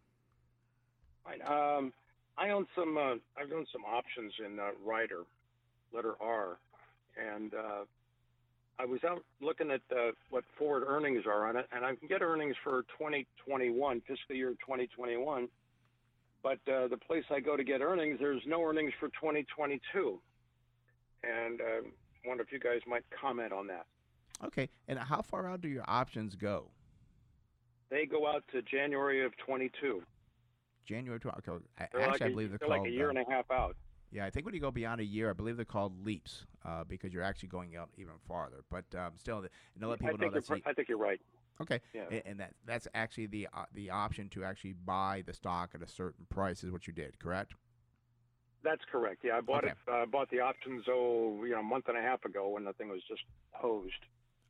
[1.25, 1.41] Fine.
[1.47, 1.93] Um,
[2.37, 2.99] I own some.
[2.99, 5.23] Uh, I've owned some options in uh, Ryder,
[5.95, 6.59] letter R,
[7.17, 7.85] and uh,
[8.79, 12.09] I was out looking at uh, what forward earnings are on it, and I can
[12.09, 15.49] get earnings for 2021, fiscal year 2021.
[16.43, 20.21] But uh, the place I go to get earnings, there's no earnings for 2022,
[21.23, 21.65] and uh,
[22.27, 23.87] wonder if you guys might comment on that.
[24.45, 26.71] Okay, and how far out do your options go?
[27.91, 30.03] They go out to January of 22.
[30.87, 31.49] January 12th.
[31.49, 32.81] Okay, I- actually, like I a, believe they're, they're called.
[32.81, 33.77] like a year and a half out.
[34.15, 36.85] Yeah, I think when you go beyond a year, I believe they're called leaps uh,
[36.85, 38.63] because you're actually going out even farther.
[38.71, 39.49] But um, still, and
[39.81, 41.21] to let I people know that's I think you're right.
[41.61, 42.05] okay, Yeah.
[42.09, 45.83] a- and that that's actually the uh, the option to actually buy the stock at
[45.83, 47.55] a certain price is what you did, correct?
[48.63, 49.23] That's correct.
[49.25, 49.73] Yeah, I bought Okay.
[49.73, 49.93] it.
[49.93, 52.73] Uh, bought the options oh, you know, a month and a half ago when the
[52.75, 53.93] thing was just hosed.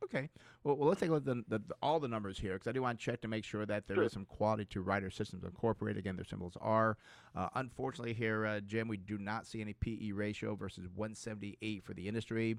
[0.03, 0.29] Okay.
[0.63, 2.71] Well, well let's take a look at the, the, all the numbers here because I
[2.71, 4.09] do want to check to make sure that there is Sure.
[4.09, 5.99] some quality to Ryder Systems Incorporated.
[5.99, 6.97] Again, their symbols are.
[7.35, 11.93] Uh, unfortunately, here, uh, Jim, we do not see any PE ratio versus 178 for
[11.93, 12.57] the industry.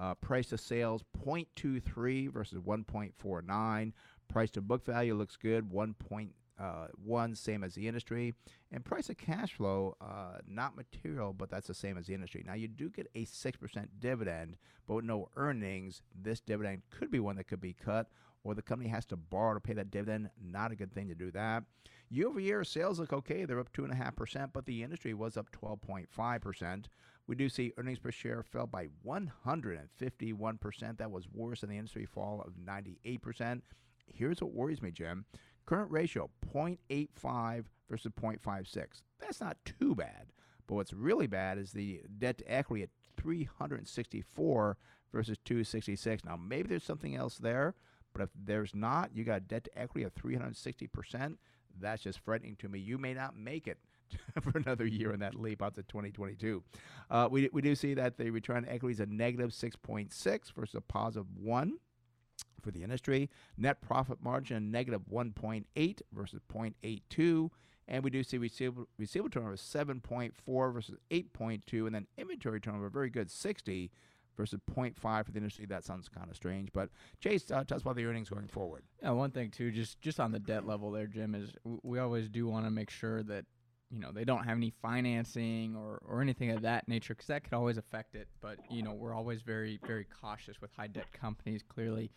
[0.00, 3.92] Uh, price to sales 0.23 versus 1.49.
[4.28, 8.34] Price to book value looks good 1.1, uh, one, same as the industry.
[8.70, 12.44] And price of cash flow, uh, not material, but that's the same as the industry.
[12.46, 17.20] Now, you do get a 6% dividend, but with no earnings, this dividend could be
[17.20, 18.08] one that could be cut,
[18.44, 20.30] or the company has to borrow to pay that dividend.
[20.42, 21.64] Not a good thing to do that.
[22.10, 23.44] Year over year, sales look okay.
[23.44, 26.84] They're up 2.5%, but the industry was up 12.5%.
[27.26, 30.98] We do see earnings per share fell by 151%.
[30.98, 33.62] That was worse than the industry fall of 98%.
[34.06, 35.24] Here's what worries me, Jim.
[35.66, 39.02] Current ratio 0.85 versus 0.56.
[39.20, 40.26] That's not too bad.
[40.66, 44.76] But what's really bad is the debt to equity at 364
[45.12, 46.24] versus 266.
[46.24, 47.74] Now, maybe there's something else there,
[48.12, 51.36] but if there's not, you got debt to equity of 360%.
[51.80, 52.78] That's just frightening to me.
[52.78, 53.78] You may not make it
[54.40, 56.62] for another year in that leap out to 2022.
[57.10, 60.74] Uh, we, we do see that the return on equity is a negative 6.6 versus
[60.74, 61.78] a positive 1
[62.62, 63.30] for the industry.
[63.56, 67.50] Net profit margin negative 1.8 versus 0.82.
[67.86, 71.86] And we do see receivable, receivable turnover 7.4 versus 8.2.
[71.86, 73.90] And then inventory turnover, very good, 60
[74.36, 75.66] versus 0.5 for the industry.
[75.66, 76.72] That sounds kind of strange.
[76.72, 78.84] But Chase, uh, tell us about the earnings going forward.
[79.02, 82.28] Yeah, one thing too, just just on the debt level there, Jim, is we always
[82.28, 83.44] do want to make sure that
[83.94, 87.44] you know they don't have any financing or or anything of that nature because that
[87.44, 88.26] could always affect it.
[88.40, 92.10] But you know we're always very very cautious with high debt companies, clearly.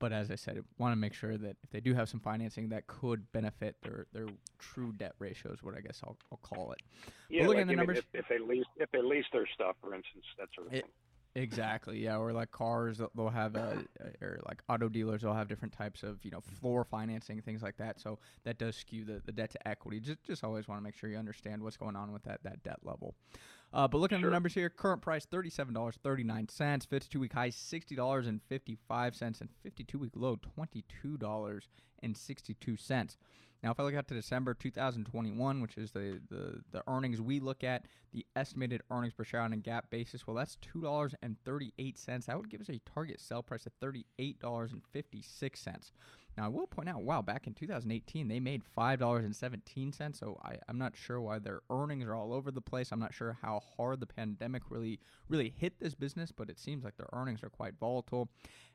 [0.00, 2.70] But as I said, want to make sure that if they do have some financing,
[2.70, 4.26] that could benefit their their
[4.58, 6.80] true debt ratio is what I guess I'll, I'll call it.
[7.28, 9.76] Yeah, looking like at the numbers- if, if they lease if they lease their stuff,
[9.80, 10.90] for instance, that sort of It- thing.
[11.34, 11.98] Exactly.
[11.98, 12.18] Yeah.
[12.18, 13.84] Or like cars, they'll have, a
[14.20, 17.78] or like auto dealers, they'll have different types of, you know, floor financing, things like
[17.78, 18.00] that.
[18.00, 20.00] So that does skew the, the debt to equity.
[20.00, 22.62] Just, just always want to make sure you understand what's going on with that, that
[22.62, 23.14] debt level.
[23.72, 24.26] Uh, but looking sure.
[24.26, 30.36] at the numbers here, current price $37.39, 52 week high $60.55, and 52 week low
[30.58, 33.16] $22.62.
[33.62, 37.38] Now, if I look out to December 2021, which is the, the, the earnings we
[37.38, 42.26] look at, the estimated earnings per share on a GAAP basis, well, that's $2.38.
[42.26, 45.92] That would give us a target sell price of $38.56.
[46.36, 50.16] Now, I will point out, wow, back in 2018, they made $5.17.
[50.16, 52.90] So I, I'm not sure why their earnings are all over the place.
[52.90, 54.98] I'm not sure how hard the pandemic really,
[55.28, 58.28] really hit this business, but it seems like their earnings are quite volatile.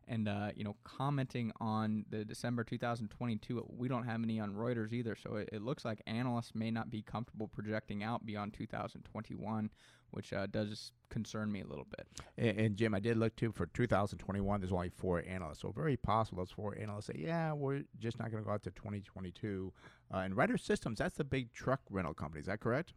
[0.08, 4.93] And, uh, you know, commenting on the December 2022, we don't have any on Reuters
[4.93, 5.15] either.
[5.15, 9.70] So it, it looks like analysts may not be comfortable projecting out beyond 2021,
[10.12, 12.08] which uh, does concern me a little bit.
[12.38, 14.62] And, and Jim, I did look too for 2021.
[14.62, 18.32] There's only four analysts, so very possible those four analysts say, "Yeah, we're just not
[18.32, 19.74] going to go out to 2022."
[20.13, 22.39] Uh, and Ryder Systems, that's the big truck rental company.
[22.39, 22.93] Is that correct?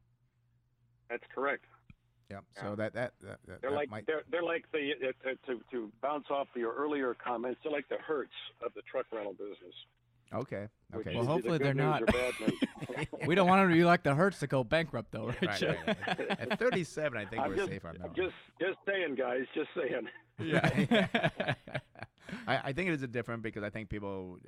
[1.08, 1.64] That's correct.
[2.30, 2.44] Yep.
[2.56, 2.62] Yeah.
[2.62, 5.54] So that that, that, that, They're that like might, they're they're like the uh, to,
[5.54, 7.60] to to bounce off your earlier comments.
[7.62, 8.30] They're like the Hertz
[8.64, 9.74] of the truck rental business.
[10.32, 10.68] okay.
[10.94, 11.14] Okay.
[11.14, 12.02] Well, hopefully good they're not.
[12.02, 13.06] or bad news.
[13.26, 15.42] we don't want them to be like the Hertz to go bankrupt, though, right?
[15.42, 16.30] Right, right, right.
[16.52, 18.14] At 37, I think I'm we're just, safe on that.
[18.14, 19.42] just just saying, guys.
[19.54, 20.08] Just saying.
[20.38, 21.08] Yeah.
[22.50, 24.38] I, I think it is a different because I think people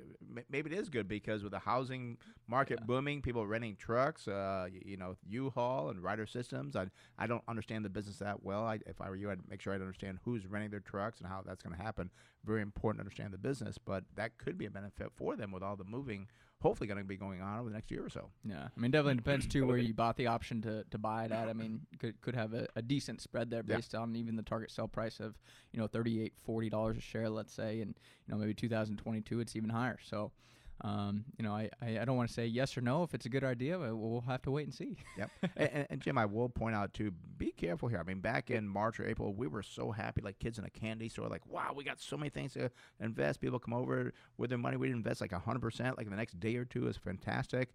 [0.49, 4.81] maybe it is good because with the housing market booming, people renting trucks, uh, y-
[4.85, 6.75] you know, U-Haul and Ryder Systems.
[6.75, 6.87] I
[7.17, 8.65] I don't understand the business that well.
[8.65, 11.29] I, if I were you, I'd make sure I'd understand who's renting their trucks and
[11.29, 12.09] how that's going to happen.
[12.45, 15.63] Very important to understand the business, but that could be a benefit for them with
[15.63, 16.27] all the moving.
[16.63, 18.29] Hopefully, going to be going on over the next year or so.
[18.43, 21.31] Yeah, I mean, definitely depends too where you bought the option to, to buy it
[21.31, 21.47] at.
[21.49, 23.75] I mean, could could have a, a decent spread there Yeah.
[23.75, 25.35] based on even the target sell price of
[25.71, 27.93] you know thirty eight forty dollars a share, let's say, and
[28.25, 29.99] you know maybe 2022 it's even higher.
[30.03, 30.31] So,
[30.83, 33.25] um, you know, I, I, I don't want to say yes or no if it's
[33.25, 33.77] a good idea.
[33.77, 34.97] But we'll have to wait and see.
[35.17, 35.31] Yep.
[35.55, 37.99] and, and, Jim, I will point out too, be careful here.
[37.99, 40.69] I mean, back in March or April, we were so happy, like kids in a
[40.69, 42.69] candy store, like, wow, we got so many things to
[42.99, 43.39] invest.
[43.39, 44.75] People come over with their money.
[44.75, 47.69] We invest like 100%, like the next day or two is fantastic.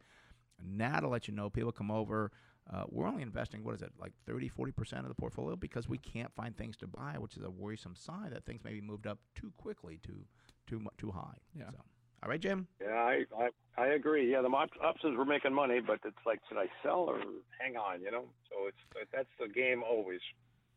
[0.62, 2.30] Now, to let you know, people come over.
[2.70, 5.96] Uh, we're only investing, what is it, like 30, 40% of the portfolio because we
[5.96, 9.06] can't find things to buy, which is a worrisome sign that things may be moved
[9.06, 10.26] up too quickly, too
[10.66, 11.38] too too high.
[11.56, 11.70] Yeah.
[11.70, 11.78] So,
[12.22, 12.66] all right, Jim?
[12.80, 14.30] Yeah, I, I I agree.
[14.30, 17.20] Yeah, the op- options were making money, but it's like, should I sell or
[17.60, 18.00] hang on?
[18.02, 20.20] You know, so it's that's the game always.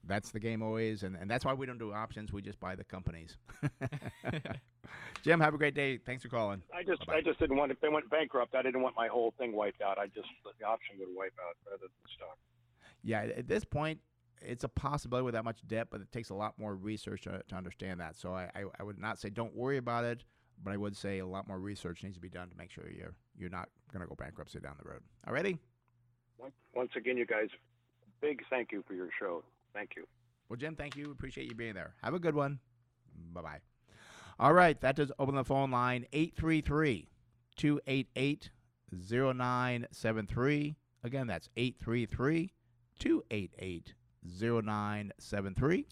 [0.04, 2.34] That's the game always, and, and that's why we don't do options.
[2.34, 3.38] We just buy the companies.
[5.24, 5.98] Jim, have a great day.
[5.98, 6.64] Thanks for calling.
[6.74, 7.20] I just Bye-bye.
[7.20, 9.82] I just didn't want if they went bankrupt, I didn't want my whole thing wiped
[9.82, 9.98] out.
[10.00, 10.28] I just
[10.60, 12.38] the option would wipe out rather than stock.
[13.04, 14.00] Yeah, at this point,
[14.42, 17.42] it's a possibility with that much debt, but it takes a lot more research to,
[17.48, 18.16] to understand that.
[18.16, 20.24] So I, I, I would not say don't worry about it,
[20.64, 22.90] but I would say a lot more research needs to be done to make sure
[22.90, 25.02] you're you're not going to go bankruptcy down the road.
[26.38, 27.50] Once- Once again, you guys,
[28.22, 29.44] big thank you for your show.
[29.74, 30.06] Thank you.
[30.50, 31.12] Well, Jim, thank you.
[31.12, 31.94] Appreciate you being there.
[32.04, 32.60] Have a good one.
[33.34, 33.60] Bye bye.
[34.40, 37.08] All right, that does open the phone line 833
[37.56, 38.50] 288
[38.92, 40.76] 0973.
[41.04, 42.54] Again, that's 833
[43.00, 43.94] 288
[44.24, 45.86] 0973.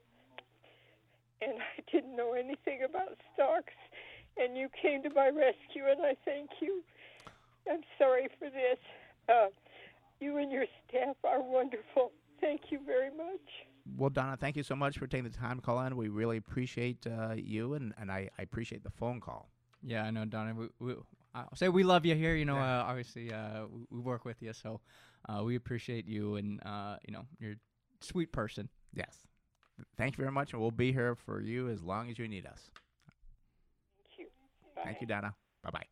[1.42, 3.74] and I didn't know anything about stocks,
[4.38, 6.84] and you came to my rescue, and I thank you.
[7.70, 8.80] I'm sorry for this.
[9.30, 9.48] Uh,
[10.20, 12.12] you and your staff are wonderful.
[12.42, 13.42] Thank you very much.
[13.98, 15.96] Well, Donna, thank you so much for taking the time to call in.
[15.98, 19.50] We really appreciate uh, you, and, and I, I appreciate the phone call.
[19.82, 20.54] Yeah, I know, Donna.
[20.56, 20.96] We, we,
[21.36, 22.36] I'll say we love you here.
[22.36, 24.82] You know, uh, obviously, uh, we, we work with you, so
[25.28, 27.56] uh, we appreciate you, and uh, you know, you're a
[28.02, 28.70] sweet person.
[28.94, 29.18] Yes.
[29.98, 32.46] Thank you very much, and we'll be here for you as long as you need
[32.46, 32.70] us.
[33.98, 34.26] Thank you.
[34.76, 34.82] Bye.
[34.86, 35.34] Thank you, Donna.
[35.64, 35.86] Bye bye.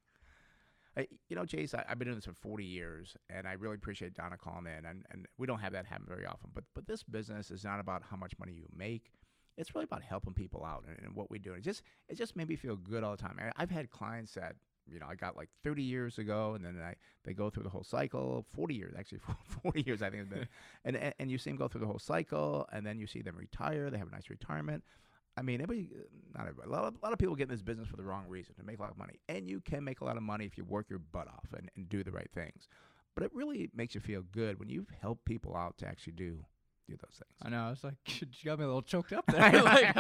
[0.98, 3.76] I, you know, Chase, I, I've been doing this for 40 years, and I really
[3.76, 4.86] appreciate Donna calling in.
[4.86, 6.50] And, and we don't have that happen very often.
[6.54, 9.12] But but this business is not about how much money you make.
[9.58, 11.54] It's really about helping people out and, and what we do.
[11.54, 13.40] It just it just made me feel good all the time.
[13.58, 14.56] I've had clients that
[14.92, 17.70] you know I got like 30 years ago, and then I they go through the
[17.70, 18.46] whole cycle.
[18.54, 19.20] 40 years actually,
[19.64, 20.48] 40 years I think it's been.
[20.86, 23.22] and, and and you see them go through the whole cycle, and then you see
[23.22, 23.90] them retire.
[23.90, 24.84] They have a nice retirement.
[25.38, 26.04] I mean, everybody, uh,
[26.38, 28.04] not everybody, a lot, of, a lot of people get in this business for the
[28.04, 29.20] wrong reason to make a lot of money.
[29.30, 31.72] And you can make a lot of money if you work your butt off and,
[31.78, 32.68] and do the right things.
[33.16, 36.44] But it really makes you feel good when you've helped people out to actually do
[36.88, 37.36] do those things.
[37.42, 37.68] I know.
[37.68, 39.52] I was like, she got me a little choked up there.
[39.64, 39.98] like,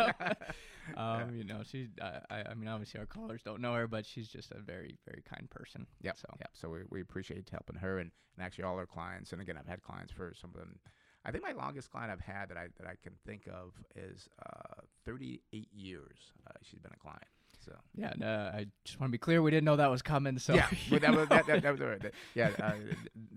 [0.97, 1.89] um, you know, she.
[2.01, 5.23] I, I mean, obviously our callers don't know her, but she's just a very, very
[5.23, 5.87] kind person.
[6.01, 6.13] Yeah.
[6.15, 6.49] So Yep.
[6.53, 9.31] So we, we appreciate helping her and, and actually all our clients.
[9.31, 10.79] And again, I've had clients for some of them.
[11.23, 14.27] I think my longest client I've had that I that I can think of is
[14.43, 16.17] uh, 38 years.
[16.47, 17.23] Uh, she's been a client.
[17.65, 19.41] So yeah, no, I just want to be clear.
[19.41, 20.37] We didn't know that was coming.
[20.39, 22.13] So yeah, but that, was, that, that, that was right.
[22.35, 22.51] Yeah.
[22.61, 22.73] Uh,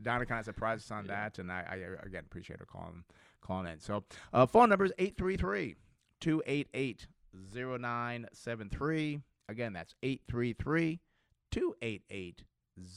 [0.02, 3.04] Donna kind of surprised us on that, and I, I uh, again appreciate her calling
[3.40, 3.80] calling in.
[3.80, 5.76] So uh, phone number is 833
[6.20, 7.06] 288
[7.52, 9.20] 0973.
[9.48, 11.00] Again, that's 833
[11.50, 12.44] 288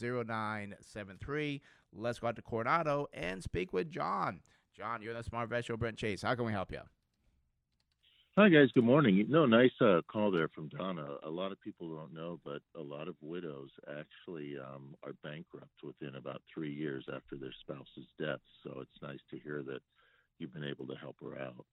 [0.02, 1.62] 0973.
[1.94, 4.42] Let's go out to Coronado and speak with John.
[4.76, 6.22] John, you're the Smart Vet Show, Brent Chase.
[6.22, 6.82] How can we help you?
[8.38, 9.26] Hi guys, good morning.
[9.30, 11.16] No, nice uh, call there from Donna.
[11.24, 15.82] A lot of people don't know, but a lot of widows actually um, are bankrupt
[15.84, 18.42] within about three years after their spouse's death.
[18.64, 19.80] So it's nice to hear that
[20.38, 21.66] you've been able to help her out.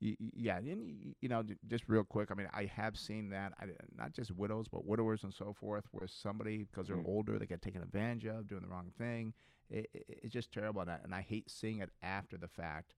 [0.00, 2.28] Yeah, and you know, just real quick.
[2.30, 3.54] I mean, I have seen that.
[3.58, 3.66] I,
[3.96, 7.06] not just widows, but widowers and so forth, where somebody because they're Mm.
[7.06, 9.32] older, they get taken advantage of, doing the wrong thing.
[9.70, 12.92] It, it, it's just terrible, and I, and I hate seeing it after the fact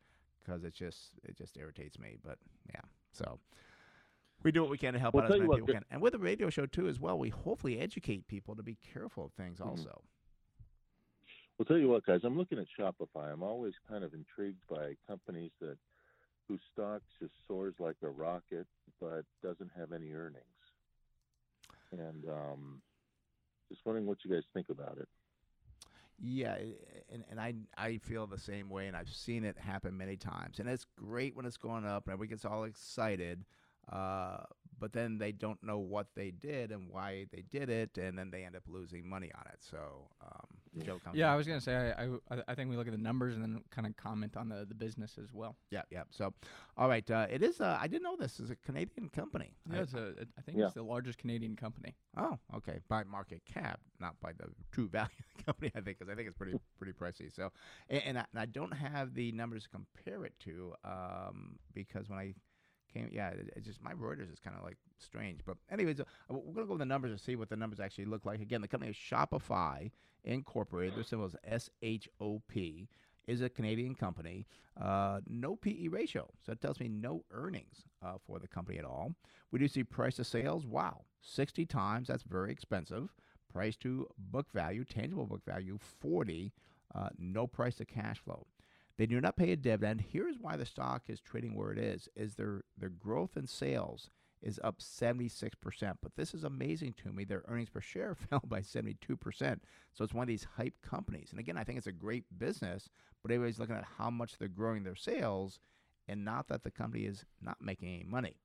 [0.44, 2.16] because it just it just irritates me.
[2.22, 2.80] But yeah,
[3.12, 3.38] so
[4.42, 6.12] we do what we can to help Well, out as many people can, and with
[6.12, 7.18] the radio show too as well.
[7.18, 9.66] We hopefully educate people to be careful of things Mhm.
[9.68, 10.02] also.
[11.58, 13.32] Well, tell you what, guys, I'm looking at Shopify.
[13.32, 15.78] I'm always kind of intrigued by companies that
[16.48, 18.66] whose stock just soars like a rocket,
[19.00, 20.44] but doesn't have any earnings.
[21.92, 22.82] And um,
[23.68, 25.08] just wondering what you guys think about it.
[26.24, 26.76] Yeah, i-
[27.10, 30.60] and and I I feel the same way, and I've seen it happen many times.
[30.60, 33.44] And it's great when it's going up, and everybody gets all excited.
[33.90, 34.44] Uh,
[34.78, 38.30] but then they don't know what they did and why they did it, and then
[38.30, 39.60] they end up losing money on it.
[39.60, 40.46] So, um,
[40.80, 41.32] Joe, comes yeah, in.
[41.32, 42.04] I was gonna say I,
[42.34, 44.64] I I think we look at the numbers and then kind of comment on the
[44.66, 45.56] the business as well.
[45.70, 46.04] Yeah, yeah.
[46.10, 46.32] So,
[46.76, 47.60] all right, uh, it is.
[47.60, 49.54] Uh, I didn't know this is a Canadian company.
[49.70, 50.66] Yeah, I- it's a, it, I think Yeah.
[50.66, 51.94] it's the largest Canadian company.
[52.16, 52.80] Oh, okay.
[52.88, 55.70] By market cap, not by the true value of the company.
[55.74, 57.34] I think because I think it's pretty pretty pricey.
[57.34, 57.50] So,
[57.88, 62.08] and, and, I, and I don't have the numbers to compare it to um, because
[62.08, 62.34] when I
[62.92, 65.40] came, yeah, it, just my Reuters is kind of like strange.
[65.44, 68.06] But anyways, uh, we're gonna go with the numbers and see what the numbers actually
[68.06, 68.40] look like.
[68.40, 69.90] Again, the company is Shopify
[70.24, 70.96] Incorporated.
[70.96, 72.88] Their symbol is S H O P.
[73.28, 74.46] Is a Canadian company.
[74.80, 78.84] Uh, no PE ratio, so it tells me no earnings uh, for the company at
[78.84, 79.14] all.
[79.52, 80.66] We do see price to sales.
[80.66, 82.08] Wow, 60 times.
[82.08, 83.14] That's very expensive.
[83.52, 86.52] Price to book value, tangible book value, 40.
[86.94, 88.46] Uh, no price to cash flow.
[88.98, 90.04] They do not pay a dividend.
[90.12, 94.10] Here's why the stock is trading where it is: is their their growth in sales
[94.42, 95.52] is up 76%.
[96.02, 97.24] But this is amazing to me.
[97.24, 98.96] Their earnings per share fell by 72%.
[99.92, 101.28] So it's one of these hype companies.
[101.30, 102.88] And again, I think it's a great business,
[103.22, 105.60] but everybody's looking at how much they're growing their sales
[106.08, 108.36] and not that the company is not making any money.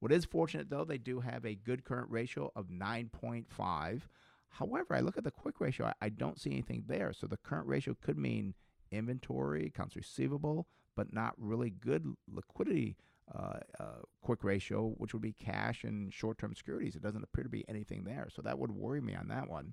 [0.00, 4.00] What is fortunate though, they do have a good current ratio of 9.5.
[4.48, 7.12] However, I look at the quick ratio, I, I don't see anything there.
[7.12, 8.54] So the current ratio could mean
[8.92, 12.96] inventory, accounts receivable, but not really good liquidity
[13.34, 13.84] uh, uh,
[14.20, 16.94] quick ratio, which would be cash and short term securities.
[16.94, 18.28] It doesn't appear to be anything there.
[18.34, 19.72] So that would worry me on that one.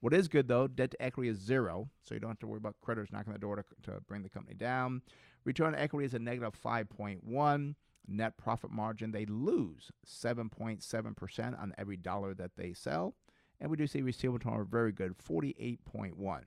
[0.00, 2.58] What is good though, debt to equity is zero, so you don't have to worry
[2.58, 5.02] about creditors knocking the door to, to bring the company down.
[5.44, 7.74] Return on equity is a negative 5.1.
[8.06, 13.14] Net profit margin, they lose 7.7% on every dollar that they sell.
[13.60, 16.40] And we do see receivable turnover very good, 48.1.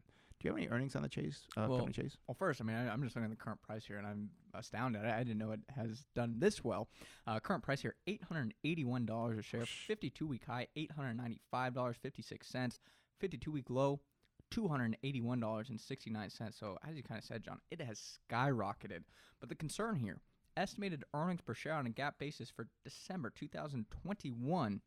[0.48, 2.16] Do you have any earnings on the Chase uh, well, company Chase?
[2.26, 4.30] well, first, I mean, I, I'm just looking at the current price here, and I'm
[4.54, 5.04] astounded.
[5.04, 6.88] I, I didn't know it has done this well.
[7.26, 9.66] Uh, current price here, $881 a share.
[9.66, 12.80] 52 week high, $895.56.
[13.20, 14.00] 52 week low,
[14.54, 16.58] $281.69.
[16.58, 19.04] So, as you kind of said, John, it has skyrocketed.
[19.42, 20.22] But the concern here,
[20.56, 24.82] estimated earnings per share on a GAAP basis for December 2021,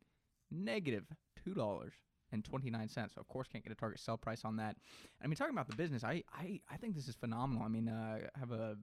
[0.50, 1.04] negative
[1.46, 1.90] $2
[2.32, 3.14] and 29 cents.
[3.14, 4.76] So of course can't get a target sell price on that.
[5.22, 7.64] I mean talking about the business, I I, I think this is phenomenal.
[7.64, 8.76] I mean uh, I have a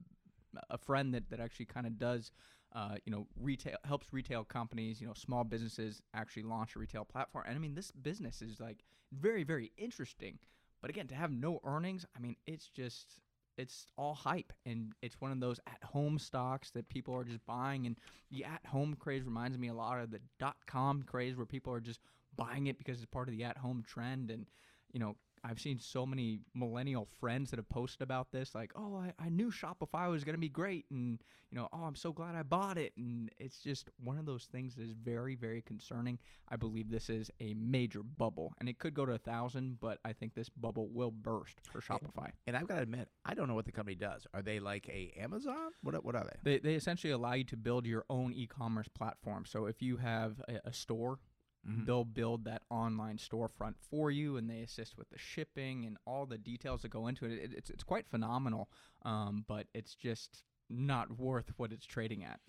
[0.70, 2.32] a friend that, that actually kind of does,
[2.74, 7.04] uh, you know, retail helps retail companies, you know, small businesses actually launch a retail
[7.04, 7.44] platform.
[7.46, 10.38] And I mean, this business is like very, very interesting.
[10.80, 13.20] But again, to have no earnings, I mean, it's just
[13.56, 17.44] it's all hype and it's one of those at home stocks that people are just
[17.44, 17.98] buying and
[18.30, 21.72] the at home craze reminds me a lot of the dot com craze where people
[21.72, 21.98] are just
[22.38, 24.46] buying it because it's part of the at home trend and
[24.92, 28.96] you know I've seen so many millennial friends that have posted about this, like, "Oh,
[28.96, 31.22] I, I knew Shopify was going to be great," and
[31.52, 34.46] you know, "Oh, I'm so glad I bought it." And it's just one of those
[34.50, 36.18] things that is very, very concerning.
[36.48, 40.00] I believe this is a major bubble, and it could go to a thousand, but
[40.04, 42.30] I think this bubble will burst for Shopify.
[42.48, 44.26] And I've got to admit, I don't know what the company does.
[44.34, 45.70] Are they like a Amazon?
[45.82, 46.50] What are- what are they?
[46.54, 49.44] They, they essentially allow you to build your own e-commerce platform.
[49.46, 51.20] So if you have a, a store,
[51.66, 51.86] Mhm.
[51.86, 56.26] they'll build that online storefront for you, and they assist with the shipping and all
[56.26, 57.32] the details that go into it.
[57.32, 58.70] it it's it's quite phenomenal,
[59.02, 62.40] um, but it's just not worth what it's trading at.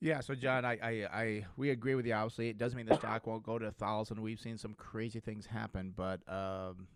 [0.00, 2.14] Yeah, so John, I, I, I we agree with you.
[2.14, 4.20] Obviously, it doesn't mean the stock won't go to a thousand.
[4.22, 6.88] We've seen some crazy things happen, but um,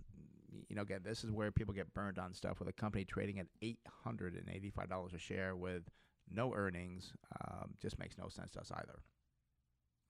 [0.69, 3.39] you know, again, this is where people get burned on stuff with a company trading
[3.39, 5.83] at eight hundred and eighty-five dollars a share with
[6.31, 7.13] no earnings.
[7.43, 9.01] Um, just makes no sense to us either.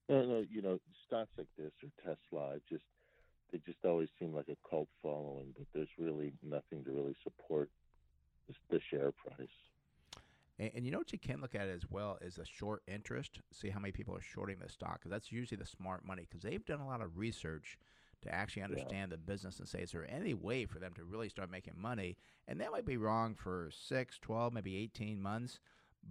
[0.08, 2.84] No, no, uh, you know, stocks like this or Tesla, just
[3.52, 7.70] they just always seem like a cult following, but there's really nothing to really support
[8.48, 9.48] the, the share price.
[10.58, 13.40] And, and you know what you can look at as well is the short interest.
[13.52, 16.42] See how many people are shorting the stock because that's usually the smart money because
[16.42, 17.78] they've done a lot of research
[18.22, 21.28] to actually understand the business and say, is there any way for them to really
[21.28, 22.16] start making money?
[22.48, 25.60] And that might be wrong for six, 12, maybe 18 months.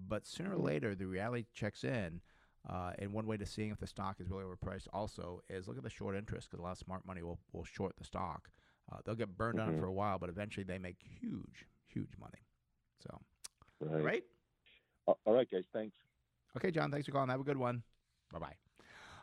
[0.07, 0.65] But sooner or mm-hmm.
[0.65, 2.21] later, the reality checks in.
[2.69, 5.75] Uh, and one way to seeing if the stock is really overpriced also is look
[5.77, 8.49] at the short interest because a lot of smart money will, will short the stock.
[8.91, 9.79] Uh, they'll get burned on it Mhm.
[9.79, 12.45] for a while, but eventually they make huge, huge money.
[12.99, 13.19] So,
[13.81, 13.91] Right.
[13.93, 14.23] all right.
[15.25, 15.65] All right, guys.
[15.73, 15.97] Thanks.
[16.55, 17.29] Okay, John, thanks for calling.
[17.29, 17.83] Have a good one.
[18.31, 18.55] Bye bye.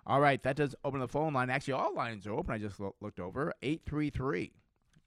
[0.07, 1.49] All right, that does open the phone line.
[1.51, 2.55] Actually, all lines are open.
[2.55, 4.53] I just lo- looked over 833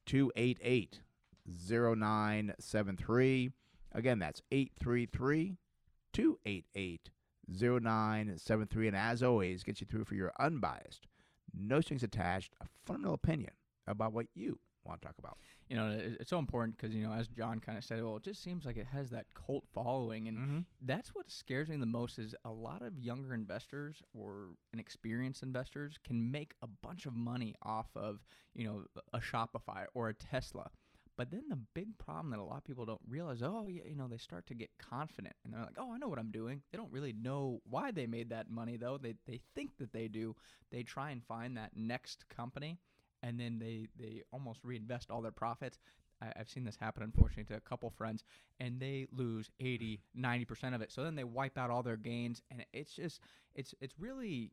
[0.06, 1.02] 288
[1.46, 3.52] 0973.
[3.92, 5.58] Again, that's 833
[6.14, 7.10] 288
[7.48, 8.88] 0973.
[8.88, 11.08] And as always, gets you through for your unbiased,
[11.54, 13.52] no strings attached, a fundamental opinion
[13.88, 15.38] about what you want to talk about.
[15.70, 15.90] You know,
[16.20, 18.66] it's so important because you know, as John kind of said, well, it just seems
[18.66, 20.66] like it has that cult following, and Mhm.
[20.82, 22.20] that's what scares me the most.
[22.20, 27.56] Is a lot of younger investors or inexperienced investors can make a bunch of money
[27.62, 30.70] off of you know a Shopify or a Tesla.
[31.16, 33.96] But then the big problem that a lot of people don't realize, oh, yeah, you
[33.96, 36.62] know, they start to get confident and they're like, oh, I know what I'm doing.
[36.72, 38.98] They don't really know why they made that money, though.
[38.98, 40.36] They, they think that they do.
[40.72, 42.80] They try and find that next company
[43.22, 45.80] and then they, they almost reinvest all their profits.
[46.22, 48.24] I, I've seen this happen, unfortunately, to a couple friends,
[48.60, 50.92] and they lose 80, 90% of it.
[50.92, 52.42] So then they wipe out all their gains.
[52.52, 53.22] And it's just,
[53.56, 54.52] it's, it's really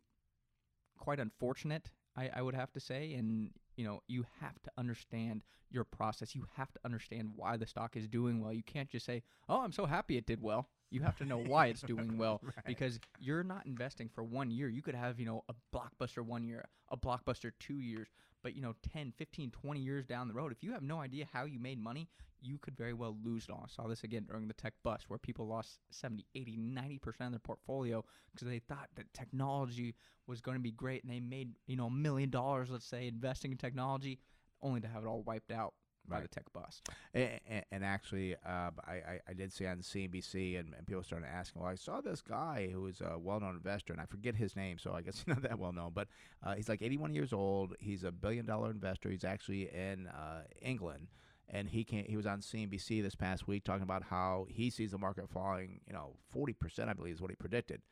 [0.99, 3.15] quite unfortunate, I, I would have to say.
[3.15, 3.51] And,
[3.81, 6.35] you know, you have to understand your process.
[6.35, 8.53] You have to understand why the stock is doing well.
[8.53, 10.69] You can't just say, oh, I'm so happy it did well.
[10.91, 14.69] You have to know why it's doing well because you're not investing for one year.
[14.69, 18.09] You could have, you know, a blockbuster one year, a blockbuster two years,
[18.43, 21.27] but, you know, 10, 15, 20 years down the road, if you have no idea
[21.33, 22.09] how you made money,
[22.43, 23.67] you could very well lose it all.
[23.67, 27.33] I saw this again during the tech bust where people lost 70, 80, 90% of
[27.33, 29.95] their portfolio because they thought that technology
[30.27, 33.09] was going to be great and they made, you know, a million dollars, let's say,
[33.09, 34.21] investing in technology,
[34.63, 35.75] only to have it all wiped out
[36.09, 36.23] by Right.
[36.23, 36.89] the tech bust.
[37.15, 41.63] And, and actually, uh, I, I, did see on CNBC, and, and people started asking,
[41.63, 44.57] well, I saw this guy who is a well known investor, and I forget his
[44.57, 46.09] name, so I guess he's not that well known, but
[46.43, 47.75] uh, he's like 81 years old.
[47.81, 49.11] He's a billion dollar investor.
[49.11, 51.09] He's actually in uh, England.
[51.53, 54.93] And he can he was on CNBC this past week talking about how he sees
[54.93, 57.83] the market falling, you know, 40%, I believe is what he predicted.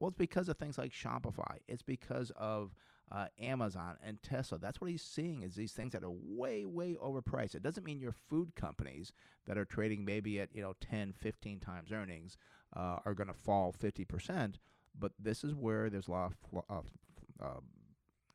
[0.00, 1.58] Well, it's because of things like Shopify.
[1.68, 2.74] It's because of
[3.14, 4.58] uh, Amazon and Tesla.
[4.58, 7.54] That's what he's seeing is these things that are way, way overpriced.
[7.54, 9.12] It doesn't mean your food companies
[9.46, 12.36] that are trading maybe at, you know, 10, 15 times earnings
[12.74, 14.54] uh, are going to fall 50%.
[14.98, 17.60] But this is where there's a lot of, fl- uh, uh,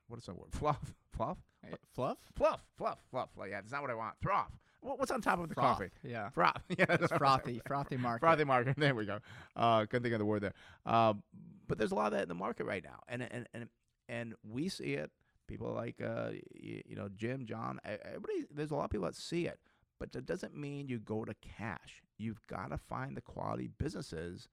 [0.07, 0.51] what is that word?
[0.51, 0.93] Fluff?
[1.11, 1.37] Fluff?
[1.65, 2.17] Hey, fluff?
[2.35, 3.29] Fluff, fluff, fluff.
[3.35, 4.13] Like, Yeah, that's not what I want.
[4.21, 4.51] Froth.
[4.81, 5.89] What- What's on top of the Froth, coffee?
[6.03, 6.29] yeah.
[6.29, 6.61] Froth.
[6.77, 8.19] Yeah, that's frothy, frothy market.
[8.25, 8.75] Frothy market.
[8.79, 9.19] There we go.
[9.55, 10.53] Uh, couldn't think of the word there.
[10.85, 11.23] Um,
[11.67, 13.67] but there's a lot of that in the market right now, and and and
[14.07, 15.11] and we see it.
[15.47, 18.45] People like uh, you, you know Jim, John, everybody.
[18.53, 19.59] There's a lot of people that see it,
[19.99, 22.01] but that doesn't mean you go to cash.
[22.17, 24.49] You've got to find the quality businesses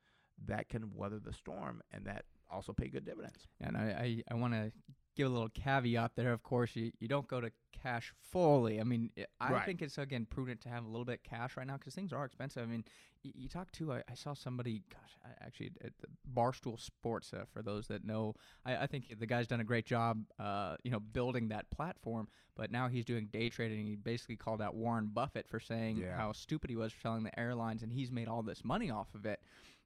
[0.46, 3.46] that can weather the storm and that also pay good dividends.
[3.61, 4.72] And I, I, I want to
[5.15, 6.33] give a little caveat there.
[6.33, 8.81] Of course, you, you don't go to cash fully.
[8.81, 9.65] I mean, i I Right.
[9.67, 12.25] think it's again prudent to have a little bit cash right now because things are
[12.25, 12.62] expensive.
[12.62, 12.85] I mean,
[13.25, 17.33] y- you talk to I, I saw somebody, gosh, I, actually at the Barstool Sports.
[17.33, 18.35] Uh, for those that know,
[18.65, 22.29] I, I think the guy's done a great job, uh, you know, building that platform.
[22.57, 23.85] But now he's doing day trading.
[23.85, 26.17] He basically called out Warren Buffett for saying Yeah.
[26.17, 29.15] how stupid he was for selling the airlines, and he's made all this money off
[29.15, 29.41] of it.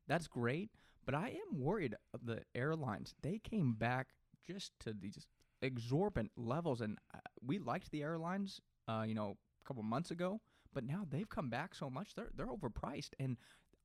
[0.06, 0.70] That's great,
[1.04, 3.14] but I am worried of the airlines.
[3.22, 4.08] They came back
[4.48, 5.26] just to these
[5.62, 10.40] exorbitant levels, and uh, we liked the airlines, uh, you know, a couple months ago,
[10.72, 13.36] but now they've come back so much they're they're overpriced, and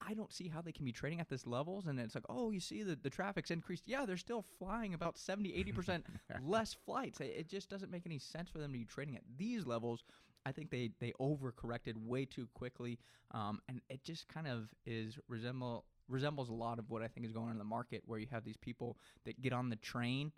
[0.05, 1.85] I don't see how they can be trading at this levels.
[1.87, 3.83] And it's like, oh, you see the the traffic's increased.
[3.87, 6.05] Yeah, they're still flying about 70, 80 percent
[6.45, 7.19] less flights.
[7.19, 10.03] It, it just doesn't make any sense for them to be trading at these levels.
[10.45, 12.99] I think they they overcorrected way too quickly,
[13.31, 17.25] um, and it just kind of is resemble resembles a lot of what I think
[17.25, 19.77] is going on in the market, where you have these people that get on the
[19.77, 20.31] train,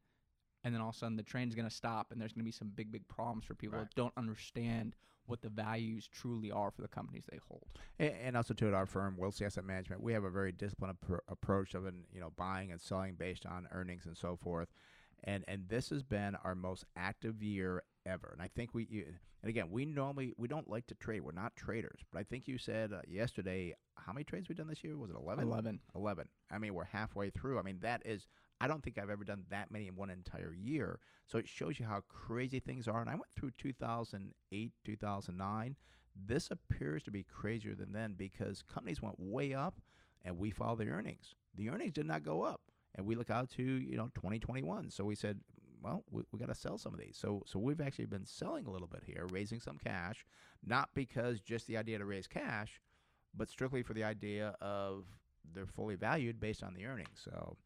[0.66, 2.46] and then all of a sudden the train's going to stop, and there's going to
[2.46, 3.88] be some big big problems for people Right.
[3.88, 4.96] that don't understand
[5.28, 7.66] what the values truly are for the companies they hold.
[7.98, 11.20] And, and also to our firm, Wilsey Asset Management, we have a very disciplined appro-
[11.28, 14.70] approach of an, you know buying and selling based on earnings and so forth.
[15.24, 18.30] And and this has been our most active year ever.
[18.34, 19.06] And I think we you,
[19.42, 21.22] and again we normally we don't like to trade.
[21.22, 22.02] We're not traders.
[22.12, 24.96] But I think you said uh, yesterday how many trades we've done this year?
[24.98, 25.46] Was it 11?
[25.48, 25.80] 11.
[25.96, 26.28] 11.
[26.52, 27.58] I mean, we're halfway through.
[27.58, 28.28] I mean, that is
[28.62, 31.00] I don't think I've ever done that many in one entire year.
[31.28, 33.02] So it shows you how crazy things are.
[33.02, 35.76] And I went through 2008, 2009.
[36.28, 39.82] This appears to be crazier than then because companies went way up
[40.24, 41.36] and we follow the earnings.
[41.56, 42.62] The earnings did not go up.
[42.96, 44.90] And we look out to, you know, 2021.
[44.90, 45.40] So we said,
[45.82, 47.18] well, we, we got to sell some of these.
[47.20, 50.26] So so we've actually been selling a little bit here, raising some cash,
[50.66, 52.82] not because just the idea to raise cash,
[53.36, 55.06] but strictly for the idea of
[55.54, 57.22] they're fully valued based on the earnings.
[57.24, 57.58] So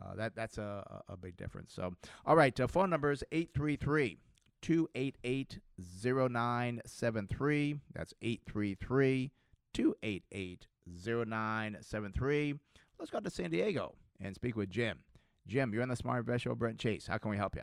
[0.00, 1.72] uh, that that's a, a a big difference.
[1.72, 4.18] So all right, uh, phone number is 833
[4.62, 7.76] 288 0973.
[7.94, 9.30] That's 833
[9.74, 12.54] 288 0973.
[12.98, 15.00] Let's go to San Diego and speak with Jim.
[15.46, 16.54] Jim, you're on the Smart Invest Show.
[16.54, 17.06] Brent Chase.
[17.08, 17.62] How can we help you?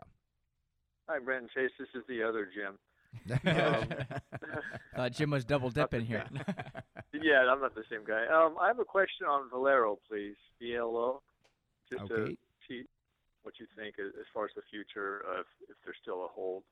[1.07, 1.71] Hi, Brandon Chase.
[1.79, 2.77] This is the other Jim.
[4.95, 6.25] Uh, Jim was double dipping here.
[7.11, 8.25] Yeah, I'm not the same guy.
[8.27, 10.35] Um, I have a question on Valero, please.
[10.61, 11.21] VLO.
[11.91, 12.37] Just to Okay.
[12.67, 12.83] see
[13.43, 16.63] what you think as far as the future, uh, if, there's still a hold.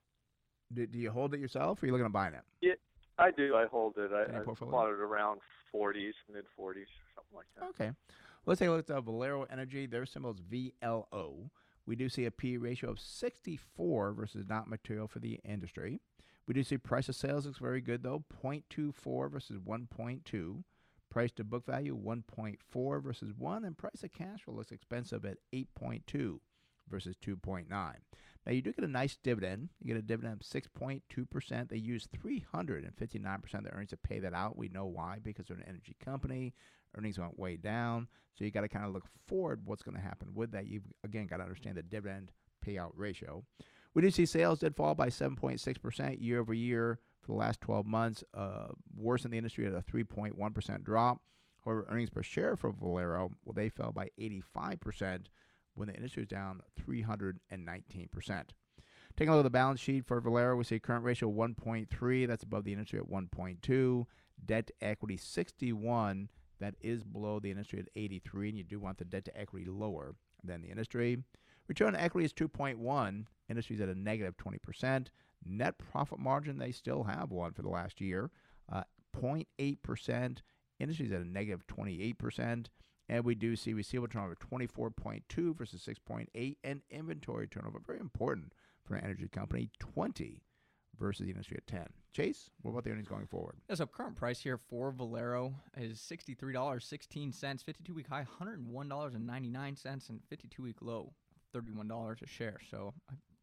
[0.74, 2.44] do, do you hold it yourself or are you looking at buying it?
[2.62, 2.74] Yeah,
[3.18, 3.56] I do.
[3.56, 4.12] I hold it.
[4.12, 5.40] I, I bought it around
[5.74, 7.66] 40s, mid 40s, something like that.
[7.70, 7.92] Okay.
[8.46, 9.88] Let's take a look at Valero Energy.
[9.88, 11.50] Their symbol is VLO.
[11.86, 16.02] We do see a P ratio of 64 versus not material for the industry.
[16.48, 20.64] We do see price of sales looks very good though, 0.24 versus 1.2.
[21.10, 25.38] Price to book value 1.4 versus 1 and price of cash flow looks expensive at
[25.54, 26.40] 8.2
[26.90, 27.68] versus 2.9.
[27.70, 29.70] Now you do get a nice dividend.
[29.82, 31.70] You get a dividend of 6.2%.
[31.70, 34.58] They use 359% of the earnings to pay that out.
[34.58, 36.54] We know why because they're an energy company.
[36.98, 38.08] Earnings went way down.
[38.36, 40.68] So you got to kind of look forward what's going to happen with that.
[40.68, 42.32] You've again got to understand the dividend
[42.66, 43.44] payout ratio.
[43.94, 47.86] We do see sales did fall by 7.6% year over year for the last 12
[47.86, 51.22] months, uh, worse than the industry at a 3.1% drop.
[51.64, 55.26] However, earnings per share for Valero, well, they fell by 85%
[55.76, 58.44] when the industry was down 319%.
[59.18, 62.28] Taking a look at the balance sheet for Valero, we see current ratio 1.3.
[62.28, 64.06] That's above the industry at 1.2.
[64.46, 66.30] Debt to equity 61.
[66.60, 69.66] That is below the industry at 83, and you do want the debt to equity
[69.66, 71.18] lower than the industry.
[71.68, 73.26] Return on equity is 2.1.
[73.50, 75.08] Industry's at a negative 20%.
[75.46, 78.32] Net profit margin, they still have one for the last year,
[78.72, 78.84] uh,
[79.16, 80.42] 0.8%.
[80.80, 82.68] Industry's at a negative 28%.
[83.10, 88.96] And we do see receivable turnover 24.2 versus 6.8, and inventory turnover, very important for
[88.96, 90.44] an energy company, 20
[91.00, 91.86] versus the industry at 10.
[92.12, 93.56] Chase, what about the earnings going forward?
[93.70, 97.62] Yeah, so current price here for Valero is sixty-three dollars sixteen cents.
[97.62, 101.14] Fifty-two week high, hundred and one dollars and ninety-nine cents, and fifty-two week low,
[101.54, 102.58] thirty-one dollars a share.
[102.72, 102.96] So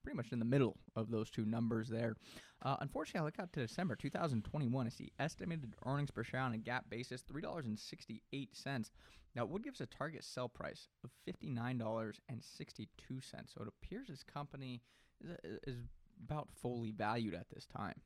[0.04, 2.14] pretty much in the middle of those two numbers there.
[2.62, 4.86] Uh, unfortunately, I look out to December 2021.
[4.86, 8.92] I see estimated earnings per share on a GAAP basis three dollars and sixty-eight cents.
[9.34, 13.52] Now, what gives a target sell price of fifty-nine dollars and sixty-two cents?
[13.54, 14.82] So it appears this company
[15.20, 15.36] is,
[15.66, 15.80] is
[16.22, 18.00] about fully valued at this time.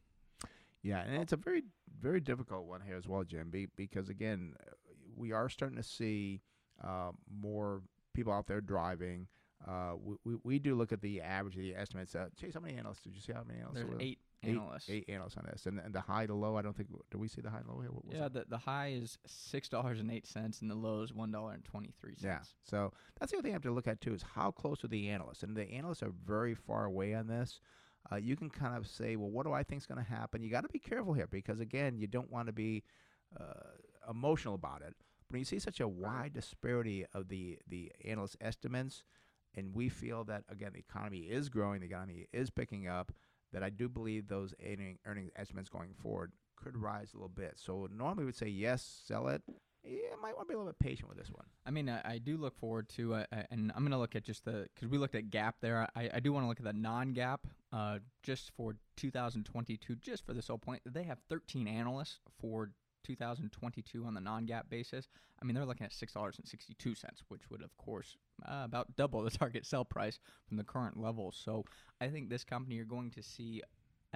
[0.82, 1.64] Yeah, and it's a very,
[2.01, 4.70] very difficult one here as well, Jim, be, because again, uh,
[5.16, 6.40] we are starting to see
[6.82, 7.82] uh, more
[8.14, 9.26] people out there driving.
[9.67, 12.15] Uh, we, we, we do look at the average of the estimates.
[12.15, 13.33] Uh, Chase, how many analysts did you see?
[13.33, 13.75] How many analysts?
[13.77, 14.07] There's were there?
[14.07, 14.89] eight analysts.
[14.89, 16.57] Eight analysts on this, and, and the high to low.
[16.57, 16.89] I don't think.
[17.11, 17.91] Do we see the high and low here?
[17.91, 18.35] What was Yeah, it?
[18.35, 21.53] the, the high is six dollars and eight cents, and the low is one dollar
[21.55, 22.23] and twenty three cents.
[22.25, 22.39] Yeah.
[22.63, 24.89] So that's the other thing I have to look at too is how close are
[24.89, 27.61] the analysts, and the analysts are very far away on this.
[28.13, 30.41] Uh, you can kind of say, well, what do I think is going to happen?
[30.41, 32.85] You got to be careful here because again, you don't want to be
[33.39, 33.43] uh,
[34.09, 34.95] emotional about it.
[35.27, 39.03] But when you see such a wide disparity of the the analyst estimates,
[39.59, 43.13] and we feel that again the economy is growing, the economy is picking up,
[43.53, 47.55] that I do believe those earning, earning estimates going forward could rise a little bit.
[47.57, 49.43] So normally we would say yes, sell it.
[49.85, 51.47] Yeah, might want to be a little bit patient with this one.
[51.65, 54.17] I mean, I, I do look forward to, uh, uh, and I'm going to look
[54.17, 55.89] at just the because we looked at GAAP there.
[55.95, 57.39] I, I do want to look at the non-GAAP
[57.73, 60.83] uh, just for 2022, just for this whole point.
[60.85, 62.71] They have 13 analysts for
[63.05, 65.09] 2022 on the non-GAAP basis.
[65.40, 68.62] I mean, they're looking at six dollars and sixty-two cents, which would, of course, uh,
[68.64, 71.32] about double the target sell price from the current level.
[71.32, 71.64] So,
[72.01, 73.62] I think this company you're going to see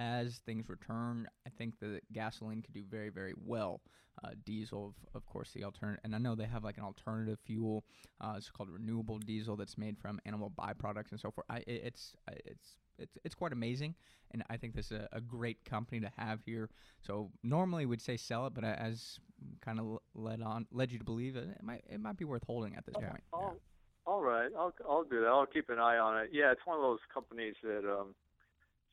[0.03, 3.81] as things return, I think that gasoline could do very, very well.
[4.23, 7.39] Uh, diesel, of, of course, the alternative, and I know they have like an alternative
[7.45, 7.83] fuel.
[8.21, 11.47] Uh, it's called renewable diesel that's made from animal byproducts and so forth.
[11.49, 13.95] I, it, it's it's it's it's quite amazing,
[14.31, 16.69] and I think this is a, a great company to have here.
[17.01, 19.19] So normally we'd say sell it, but as
[19.61, 22.43] kind of led on led you to believe it, it might it might be worth
[22.45, 23.23] holding at this point.
[23.33, 23.57] All,
[24.05, 25.27] all right, I'll I'll do that.
[25.27, 26.29] I'll keep an eye on it.
[26.31, 28.13] Yeah, it's one of those companies that um,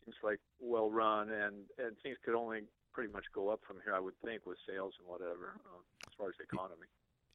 [0.04, 2.60] seems like well run, and and things could only
[2.92, 3.94] pretty much go up from here.
[3.94, 6.86] I would think with sales and whatever um, as far as the economy.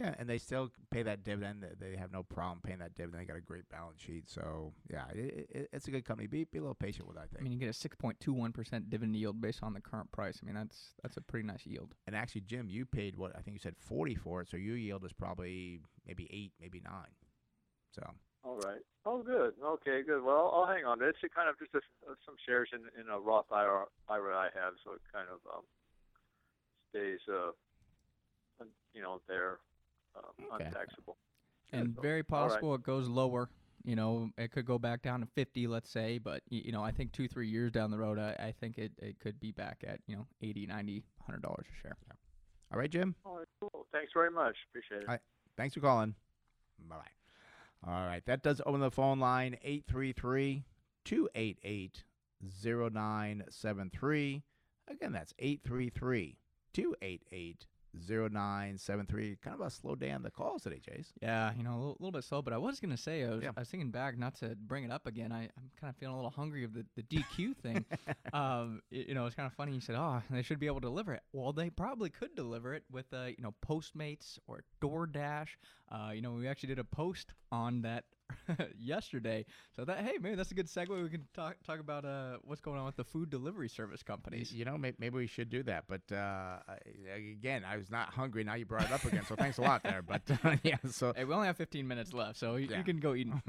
[0.01, 1.63] Yeah, and they still pay that dividend.
[1.63, 3.21] They- They have no problem paying that dividend.
[3.21, 4.29] They got a great balance sheet.
[4.29, 6.27] So yeah, it, it, it's a good company.
[6.27, 7.39] Be be a little patient with it, I think.
[7.39, 10.39] I mean, you get a 6.21 percent dividend yield based on the current price.
[10.43, 11.95] I mean, that's that's a pretty nice yield.
[12.07, 14.49] and actually, Jim, you paid what I think you said forty for it.
[14.49, 17.13] So your yield is probably maybe eight, maybe nine.
[17.93, 18.01] So
[18.45, 18.81] All right.
[19.05, 19.53] Oh, good.
[19.63, 20.23] Okay, good.
[20.23, 20.99] Well, I'll hang on.
[21.01, 21.79] It's kind of just a,
[22.09, 25.39] uh, some shares in in a Roth IRA, IRA I have, so it kind of
[25.51, 25.63] um,
[26.91, 27.51] stays, uh,
[28.93, 29.59] you know, there,
[30.15, 30.65] um, Okay.
[30.65, 31.17] untaxable.
[31.71, 32.49] and so- very all right.
[32.49, 33.49] possible it goes lower.
[33.83, 36.91] You know, it could go back down to 50, let's say, but you know, I
[36.91, 39.83] think two, three years down the road, I, I think it, it could be back
[39.85, 41.97] at you know 80, 90, 100 dollars a share.
[42.07, 42.13] Yeah.
[42.71, 43.15] all right, Jim.
[43.25, 43.85] All right, cool.
[43.91, 44.55] Thanks very much.
[44.69, 45.07] Appreciate it.
[45.07, 45.21] All right.
[45.57, 46.13] Thanks for calling.
[46.87, 47.24] Bye bye.
[47.85, 48.23] All right.
[48.25, 50.63] That does open the phone line 833
[51.03, 52.03] 288
[52.63, 54.43] 0973.
[54.87, 56.37] Again, that's 833
[56.73, 57.65] 288
[58.07, 59.37] 0973.
[59.43, 61.11] Kind of a slow day on the calls today, Chase.
[61.21, 63.43] Yeah, you know, a little, little bit slow, but I was gonna say, I was,
[63.43, 63.51] Yeah.
[63.55, 65.31] I was thinking back, not to bring it up again.
[65.31, 67.85] I, I'm kind of feeling a little hungry of the, the DQ thing.
[68.33, 69.73] um, y- you know, it's kind of funny.
[69.73, 71.21] You said, oh, they should be able to deliver it.
[71.33, 75.47] Well, they probably could deliver it with, uh, you know, Postmates or DoorDash.
[75.91, 78.05] Uh, you know, we actually did a post on that
[78.79, 79.45] yesterday.
[79.75, 81.01] So that, hey, maybe that's a good segue.
[81.01, 84.53] We can talk talk about uh, what's going on with the food delivery service companies.
[84.53, 85.85] You know, may- maybe we should do that.
[85.87, 86.57] But uh,
[87.15, 88.43] again, I was not hungry.
[88.43, 89.23] Now you brought it up again.
[89.27, 90.01] So thanks a lot there.
[90.01, 92.77] But uh, yeah, so Hey, we only have 15 minutes left, so you, Yeah.
[92.77, 93.41] you can go eating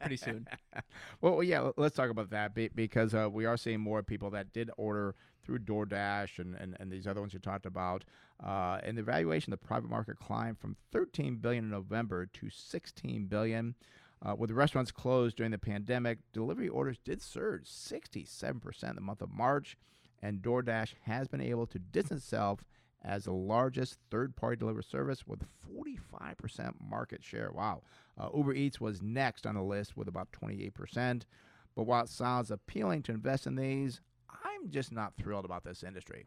[0.00, 0.46] pretty soon.
[1.20, 4.70] well, yeah, let's talk about that because uh, we are seeing more people that did
[4.76, 5.14] order
[5.44, 8.04] through DoorDash and, and, and these other ones you talked about.
[8.44, 12.50] Uh, and the valuation of the private market climbed from 13 billion in November to
[12.50, 13.74] 16 billion.
[14.24, 19.00] Uh, with the restaurants closed during the pandemic, delivery orders did surge 67% in the
[19.00, 19.76] month of March,
[20.22, 22.64] and DoorDash has been able to distance itself
[23.04, 27.50] as the largest third-party delivery service with 45% market share.
[27.52, 27.82] Wow.
[28.18, 31.22] Uh, Uber Eats was next on the list with about 28%.
[31.76, 34.00] But while it sounds appealing to invest in these,
[34.30, 36.26] I'm just not thrilled about this industry.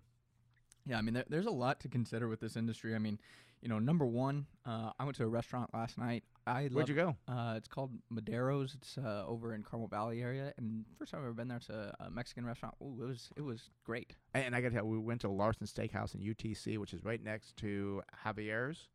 [0.85, 2.95] Yeah, I mean, there, there's a lot to consider with this industry.
[2.95, 3.19] I mean,
[3.61, 6.23] you know, number one, uh, I went to a restaurant last night.
[6.47, 7.15] I Where'd you go?
[7.27, 8.73] Uh, it's called Madero's.
[8.75, 11.57] It's uh, over in Carmel Valley area, and first time I've ever been there.
[11.57, 12.75] It's a, a Mexican restaurant.
[12.81, 14.15] Ooh, it was it was great.
[14.33, 16.93] And, and I got to tell you, we went to Larson Steakhouse in UTC, which
[16.93, 18.87] is right next to Javier's.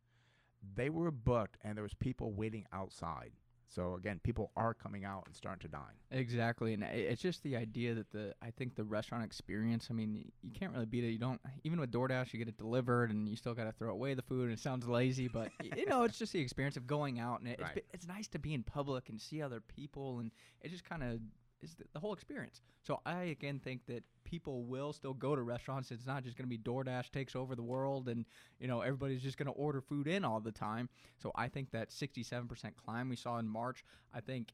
[0.75, 3.31] They were booked, and there was people waiting outside.
[3.67, 5.97] So again, people are coming out and starting to dine.
[6.11, 9.87] Exactly, and uh, it's just the idea that the I think the restaurant experience.
[9.89, 11.09] I mean, you can't really beat it.
[11.09, 13.91] You don't even with DoorDash, you get it delivered, and you still got to throw
[13.91, 14.43] away the food.
[14.45, 17.49] And it sounds lazy, but you know, it's just the experience of going out, and
[17.49, 17.77] it, Right.
[17.77, 21.03] it's, it's nice to be in public and see other people, and it just kind
[21.03, 21.19] of
[21.65, 22.61] is the, the whole experience.
[22.83, 25.91] So I again think that people will still go to restaurants.
[25.91, 28.25] It's not just going to be DoorDash takes over the world, and
[28.59, 30.89] you know everybody's just going to order food in all the time.
[31.17, 34.53] So I think that 67% climb we saw in March, I think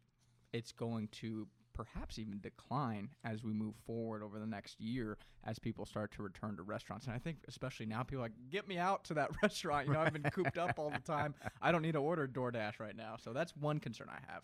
[0.53, 5.57] it's going to perhaps even decline as we move forward over the next year as
[5.57, 7.05] people start to return to restaurants.
[7.05, 9.87] And I think especially now people are like get me out to that restaurant.
[9.87, 11.33] You know, I've been cooped up all the time.
[11.61, 13.15] I don't need to order DoorDash right now.
[13.17, 14.43] So that's one concern I have.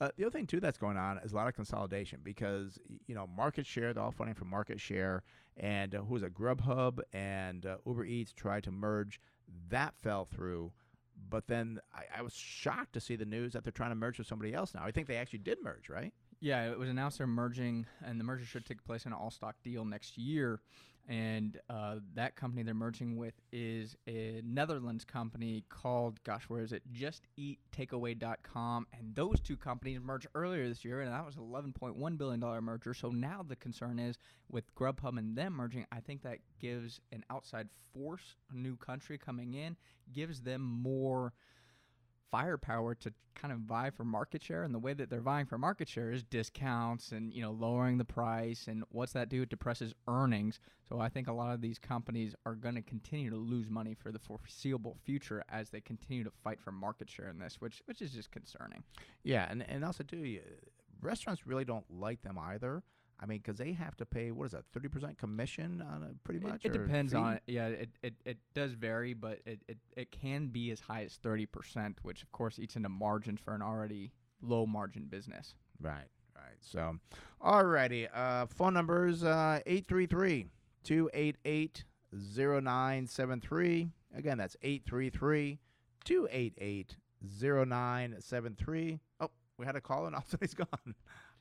[0.00, 3.14] Uh, the other thing too that's going on is a lot of consolidation because you
[3.14, 5.22] know market share they're all fighting for market share
[5.56, 9.20] and uh, who was it grubhub and uh, uber eats tried to merge.
[9.68, 10.72] That fell through
[11.30, 14.18] but then I, I was shocked to see the news that they're trying to merge
[14.18, 14.82] with somebody else now.
[14.84, 16.12] I think they actually did merge right?
[16.40, 19.30] Yeah, it was announced they're merging, and the merger should take place in an all
[19.30, 20.60] stock deal next year.
[21.08, 26.72] And uh, that company they're merging with is a Netherlands company called, gosh, where is
[26.72, 26.82] it?
[26.92, 28.86] JustEatTakeaway.com.
[28.92, 32.92] And those two companies merged earlier this year, and that was an $11.1 billion merger.
[32.92, 34.16] So now the concern is
[34.50, 39.16] with Grubhub and them merging, I think that gives an outside force, a new country
[39.16, 39.76] coming in,
[40.12, 41.32] gives them more
[42.30, 45.58] firepower to kind of vie for market share and the way that they're vying for
[45.58, 49.42] market share is discounts and you know lowering the price and what's that do?
[49.42, 50.60] It depresses earnings.
[50.88, 53.94] So i think a lot of these companies are going to continue to lose money
[53.94, 57.82] for the foreseeable future as they continue to fight for market share in this which
[57.86, 58.82] which is just concerning.
[59.22, 60.40] Yeah and, and also too
[61.02, 62.82] restaurants really don't like them either
[63.18, 66.22] I mean, because they have to pay what is that, thirty percent commission on it,
[66.24, 66.64] pretty much.
[66.64, 67.18] It, or depends fee?
[67.18, 67.42] on it.
[67.46, 71.14] Yeah, it, it, it does vary, but it, it, it can be as high as
[71.14, 74.12] thirty percent, which of course eats into margins for an already
[74.42, 75.54] low margin business.
[75.80, 76.56] Right, right.
[76.60, 76.98] So,
[77.42, 78.08] alrighty.
[78.12, 80.46] Uh, phone numbers uh, 833
[80.84, 83.88] 288 0973.
[84.14, 85.58] Again, that's 833
[86.04, 89.00] 288 0973.
[89.20, 90.94] Oh, we had a call and all a he's gone.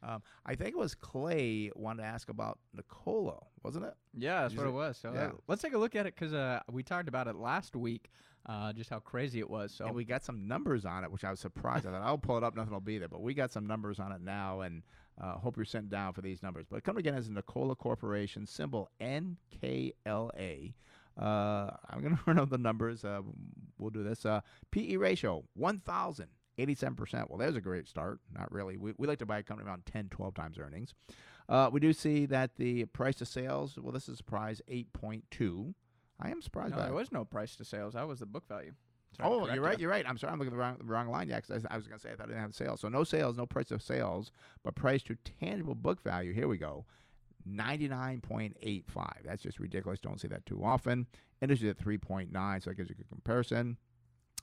[0.05, 3.93] Um, I think it was Clay wanted to ask about Nikola, wasn't it?
[4.15, 4.97] Yeah, that's Is what it was.
[4.97, 5.25] So yeah.
[5.27, 8.11] uh, let's take a look at it because uh, we talked about it last week,
[8.45, 9.73] uh, just how crazy it was.
[9.73, 11.87] So And we got some numbers on it, which I was surprised.
[11.87, 13.07] I thought I'll pull it up, nothing will be there.
[13.07, 14.83] But we got some numbers on it now, and
[15.19, 16.65] uh, hope you're sent down for these numbers.
[16.69, 20.73] But come again as Nikola Corporation, symbol NKLA.
[21.19, 23.03] Uh, I'm going to run over the numbers.
[23.03, 23.21] Uh,
[23.79, 24.25] we'll do this.
[24.25, 24.41] Uh,
[24.71, 26.27] PE ratio 1,000.
[26.57, 27.29] 87%.
[27.29, 28.19] Well, there's a great start.
[28.37, 28.77] Not really.
[28.77, 30.93] We, we like to buy a company around 10, 12 times earnings.
[31.47, 35.73] Uh, we do see that the price to sales, well, this is a surprise, 8.2.
[36.19, 36.97] I am surprised no, by there that.
[36.97, 37.93] was no price to sales.
[37.93, 38.73] That was the book value.
[39.17, 39.79] Sorry Oh, you're right.
[39.79, 40.05] You're right.
[40.07, 40.33] I'm sorry.
[40.33, 41.29] I'm looking at the wrong, the wrong line.
[41.29, 42.81] Yeah, 'cause I, I was going to say I thought I didn't have sales.
[42.81, 44.31] So no sales, no price of sales,
[44.63, 46.33] but price to tangible book value.
[46.33, 46.85] Here we go.
[47.47, 48.83] 99.85.
[49.23, 49.99] That's just ridiculous.
[49.99, 51.07] Don't see that too often.
[51.41, 53.77] Industry at 3.9, so that gives you a good comparison.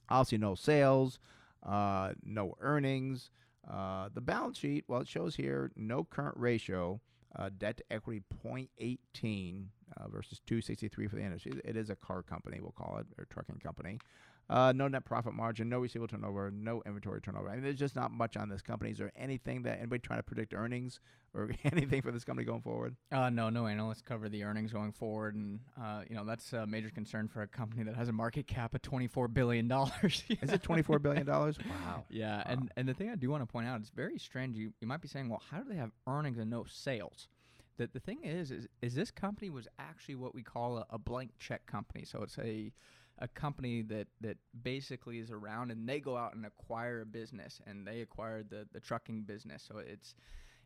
[0.09, 1.19] Obviously, no sales,
[1.67, 3.31] uh, no earnings.
[3.71, 7.01] Uh, the balance sheet, well, it shows here no current ratio,
[7.37, 11.53] uh, debt to equity 0.18 uh, versus 263 for the industry.
[11.65, 13.99] It is a car company, we'll call it, or trucking company.
[14.53, 17.49] Uh, no net profit margin, no receivable turnover, no inventory turnover.
[17.49, 18.91] I mean, there's just not much on this company.
[18.91, 21.01] Is there anything that anybody trying to predict earnings
[21.33, 22.95] or anything for this company going forward?
[23.11, 26.67] Uh, no, no analysts cover the earnings going forward, and uh, you know that's a
[26.67, 30.23] major concern for a company that has a market cap of twenty four billion dollars.
[30.43, 31.27] Is it $24 billion?
[31.73, 32.05] Wow.
[32.11, 34.55] Yeah, and and the thing I do want to point out, it's very strange.
[34.57, 37.29] You you might be saying, well, how do they have earnings and no sales?
[37.79, 40.99] The the thing is, is is this company was actually what we call a, a
[40.99, 42.05] blank check company.
[42.05, 42.71] So it's a
[43.23, 47.61] a company that that basically is around and they go out and acquire a business
[47.67, 49.65] and they acquired the the trucking business.
[49.67, 50.15] So it's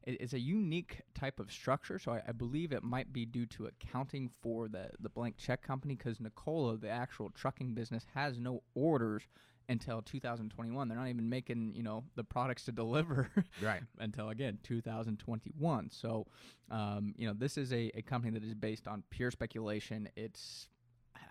[0.04, 1.98] it- it's a unique type of structure.
[1.98, 5.62] So I, I believe it might be due to accounting for the the blank check
[5.62, 9.24] company because Nikola, the actual trucking business, has no orders
[9.68, 10.88] until 2021.
[10.88, 13.30] They're not even making you know the products to deliver
[13.60, 13.82] Right.
[13.98, 15.90] until again 2021.
[15.90, 16.26] So
[16.70, 20.08] um, you know this is a, a company that is based on pure speculation.
[20.16, 20.68] It's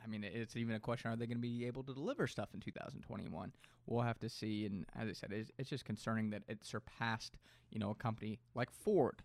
[0.05, 2.49] I mean, it's even a question: Are they going to be able to deliver stuff
[2.53, 3.51] in 2021?
[3.87, 4.65] We'll have to see.
[4.65, 7.37] And as I said, it's, it's just concerning that it surpassed,
[7.71, 9.21] you know, a company like Ford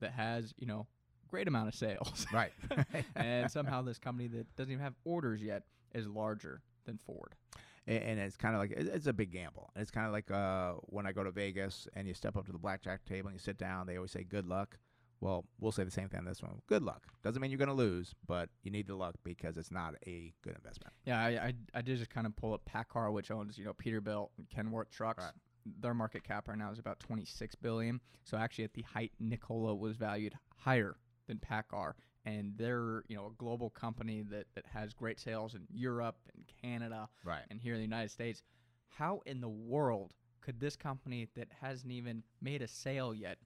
[0.00, 0.86] that has, you know,
[1.28, 2.26] great amount of sales.
[2.32, 2.52] Right.
[3.16, 5.64] and somehow this company that doesn't even have orders yet
[5.94, 7.34] is larger than Ford.
[7.86, 9.70] and, and it's kind of like it's a big gamble.
[9.76, 12.52] It's kind of like uh, when I go to Vegas and you step up to
[12.52, 13.86] the blackjack table and you sit down.
[13.86, 14.78] They always say good luck.
[15.22, 16.60] Well, we'll say the same thing on this one.
[16.66, 19.70] Good luck doesn't mean you're going to lose, but you need the luck because it's
[19.70, 20.92] not a good investment.
[21.06, 23.72] Yeah, I, I, I did just kind of pull up PACCAR, which owns you know
[23.72, 25.24] Peterbilt and Kenworth trucks.
[25.80, 28.00] Their market cap right now is about 26 billion.
[28.24, 30.96] So actually, at the height, Nikola was valued higher
[31.28, 31.92] than PACCAR,
[32.24, 36.44] and they're you know a global company that that has great sales in Europe and
[36.60, 37.42] Canada, Right.
[37.48, 38.42] and here in the United States.
[38.88, 43.38] How in the world could this company that hasn't even made a sale yet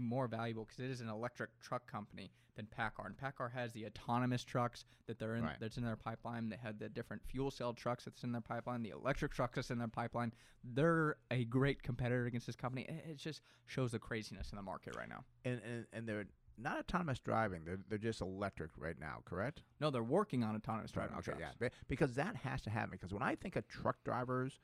[0.00, 3.06] more valuable because it is an electric truck company than PACCAR.
[3.06, 5.56] And PACCAR has the autonomous trucks that they're in Right.
[5.60, 6.48] that's in their pipeline.
[6.48, 9.70] They had the different fuel cell trucks that's in their pipeline, the electric trucks that's
[9.70, 10.32] in their pipeline.
[10.62, 12.82] They're a great competitor against this company.
[12.88, 15.24] It it just shows the craziness in the market right now.
[15.44, 16.26] And and, and they're
[16.56, 17.64] not autonomous driving.
[17.64, 19.62] They're they're just electric right now, correct?
[19.80, 21.16] No, they're working on autonomous driving.
[21.18, 21.56] Okay, trucks.
[21.60, 22.90] yeah, because that has to happen.
[22.92, 24.60] Because when I think of truck drivers,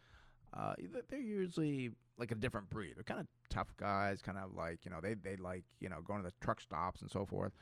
[0.55, 0.75] uh,
[1.09, 2.95] they're usually like a different breed.
[2.97, 6.01] They're kind of tough guys, kind of like you know they they like you know
[6.03, 7.53] going to the truck stops and so forth.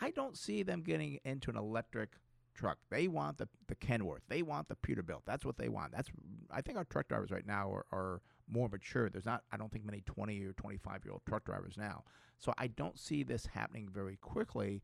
[0.00, 2.10] I don't see them getting into an electric
[2.56, 2.78] truck.
[2.90, 4.22] They want the the Kenworth.
[4.28, 5.22] They want the Peterbilt.
[5.26, 5.92] That's what they want.
[5.92, 6.10] That's
[6.50, 9.08] I think our truck drivers right now are, are more mature.
[9.08, 12.04] There's not I don't think many 20 or 25 year old truck drivers now.
[12.38, 14.82] So I don't see this happening very quickly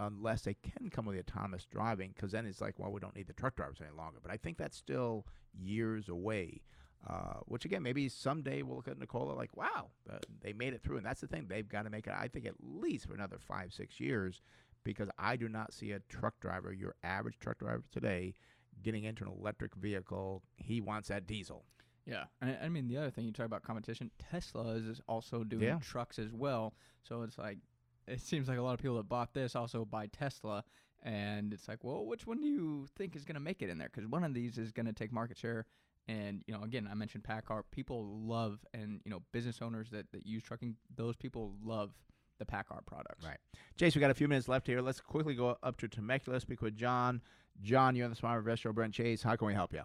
[0.00, 3.14] unless they can come with the autonomous driving because then it's like well we don't
[3.14, 4.18] need the truck drivers any longer.
[4.22, 6.62] But I think that's still years away.
[7.06, 10.82] Uh, which again, maybe someday we'll look at Nikola like, wow, uh, they made it
[10.82, 11.46] through, and that's the thing.
[11.48, 12.14] They've got to make it.
[12.16, 14.40] I think at least for another five, six years,
[14.84, 18.34] because I do not see a truck driver, your average truck driver today,
[18.82, 20.42] getting into an electric vehicle.
[20.56, 21.66] He wants that diesel.
[22.06, 24.10] Yeah, and I- mean the other thing you talk about competition.
[24.18, 25.78] Tesla is also doing Yeah.
[25.80, 27.58] trucks as well, so it's like
[28.06, 30.62] it seems like a lot of people that bought this also buy Tesla,
[31.02, 33.78] and it's like, well, which one do you think is going to make it in
[33.78, 33.88] there?
[33.90, 35.64] Because one of these is going to take market share.
[36.06, 40.10] And you know, again, I mentioned PACCAR People love, and you know, business owners that,
[40.12, 41.92] that use trucking, those people love
[42.38, 43.24] the PACCAR products.
[43.24, 43.38] Right.
[43.78, 44.80] Chase, we got a few minutes left here.
[44.82, 46.40] Let's quickly go up to Temecula.
[46.40, 47.22] Speak with John.
[47.62, 48.72] John, you're on the Smart Investor.
[48.72, 49.22] Brent Chase.
[49.22, 49.82] How can we help you?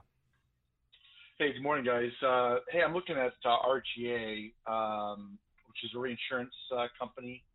[1.37, 2.11] Hey, good morning, guys.
[2.21, 7.45] Uh, hey, I'm looking at uh, RGA, um, which is a reinsurance uh, company,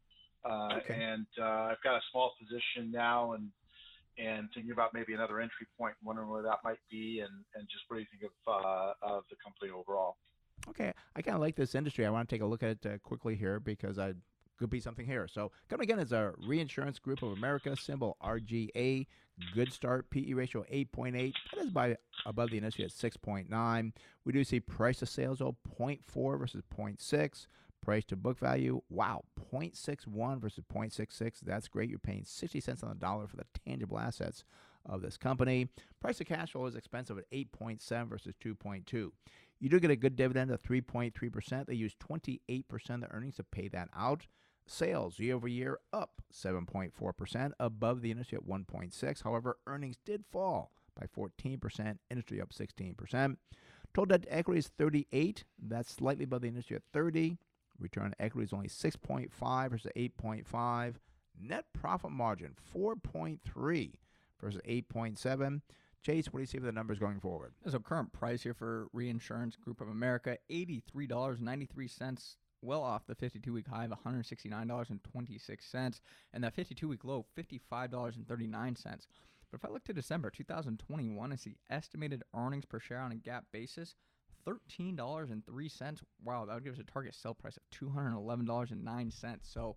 [0.49, 0.95] uh, Okay.
[1.03, 3.51] and uh, I've got a small position now, and
[4.19, 7.85] and thinking about maybe another entry point, wondering where that might be, and and just
[7.89, 10.17] what do you think of uh, of the company overall?
[10.69, 12.07] Okay, I kind of like this industry.
[12.07, 14.15] I want to take a look at it uh, quickly here because I
[14.59, 15.29] could be something here.
[15.29, 19.07] So, coming again is a Reinsurance Group of America, symbol RGA.
[19.53, 21.33] Good start, PE ratio 8.8.
[21.53, 23.93] That is by above the industry at 6.9.
[24.25, 27.47] We do see price to sales oh 0.4 versus 0.6.
[27.85, 31.41] Price to book value, wow, 0.61 versus 0.66.
[31.41, 31.91] That's great.
[31.91, 34.43] You're paying 60 cents on the dollar for the tangible assets
[34.87, 35.68] of this company.
[36.01, 39.11] Price to cash flow is expensive at 8.7 versus 2.2.
[39.61, 41.66] You do get a good dividend of 3.3%.
[41.66, 44.26] They use 28% of the earnings to pay that out.
[44.66, 49.22] Sales year over year up 7.4%, above the industry at 1.6.
[49.22, 53.37] However, earnings did fall by 14%, industry up 16%.
[53.93, 55.45] Total debt to equity is 38.
[55.62, 57.37] That's slightly above the industry at 30.
[57.85, 60.95] Return on equity is only 6.5 versus 8.5.
[61.41, 63.93] Net profit margin 4.3
[64.41, 65.61] versus 8.7.
[66.03, 67.55] Chase, what do you see for the numbers going forward?
[67.66, 73.07] So current price here for Reinsurance Group of America, eighty-three dollars ninety-three cents, well off
[73.07, 75.01] the fifty-two week high of one hundred sixty-nine dollars and
[76.45, 79.09] that fifty-two week low, fifty-five dollars and thirty-nine cents.
[79.51, 83.01] But if I look to December two thousand twenty-one, and see estimated earnings per share
[83.01, 83.95] on a GAAP basis.
[84.45, 86.03] Thirteen dollars and three cents.
[86.22, 88.84] Wow, that would give us a target sell price of two hundred eleven dollars and
[88.84, 89.49] nine cents.
[89.53, 89.76] So,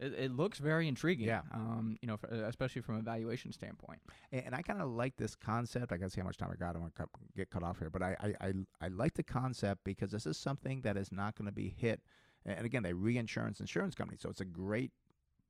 [0.00, 1.26] it, it looks very intriguing.
[1.26, 1.42] Yeah.
[1.52, 4.00] Um, you know, especially from a valuation standpoint.
[4.32, 5.92] And, and I kind of like this concept.
[5.92, 6.70] I got to see how much time I got.
[6.70, 7.06] I don't want to
[7.36, 10.36] get cut off here, but I, I, I, I like the concept because this is
[10.36, 12.00] something that is not going to be hit.
[12.46, 14.90] And again, they reinsurance insurance company, so it's a great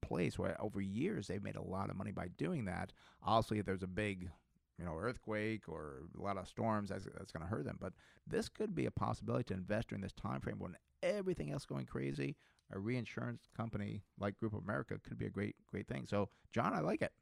[0.00, 2.92] place where over years they've made a lot of money by doing that.
[3.20, 4.30] Obviously, if there's a big,
[4.78, 7.78] you know, earthquake or a lot of storms, that's, that's going to hurt them.
[7.80, 7.92] But
[8.26, 11.86] this could be a possibility to invest during this time frame when everything else going
[11.86, 12.36] crazy.
[12.72, 16.06] A reinsurance company like Group of America could be a great, great thing.
[16.06, 17.12] So, John, I like it.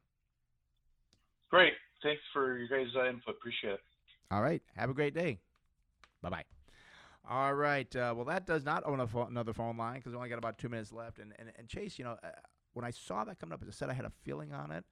[1.49, 1.73] Great.
[2.01, 3.35] Thanks for your guys' uh, input.
[3.35, 3.79] Appreciate it.
[4.31, 4.61] All right.
[4.75, 5.39] Have a great day.
[6.21, 6.43] Bye bye.
[7.29, 7.93] All right.
[7.95, 10.57] Uh, well, that does not own phone, another phone line because we only got about
[10.57, 11.19] two minutes left.
[11.19, 12.29] And, and, and Chase, you know, uh,
[12.73, 14.85] when I saw that coming up, as I said, I had a feeling on it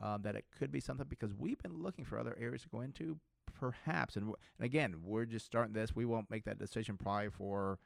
[0.00, 2.80] um, that it could be something because we've been looking for other areas to go
[2.80, 3.18] into,
[3.58, 4.16] perhaps.
[4.16, 5.94] And, and again, we're just starting this.
[5.94, 7.78] We won't make that decision probably for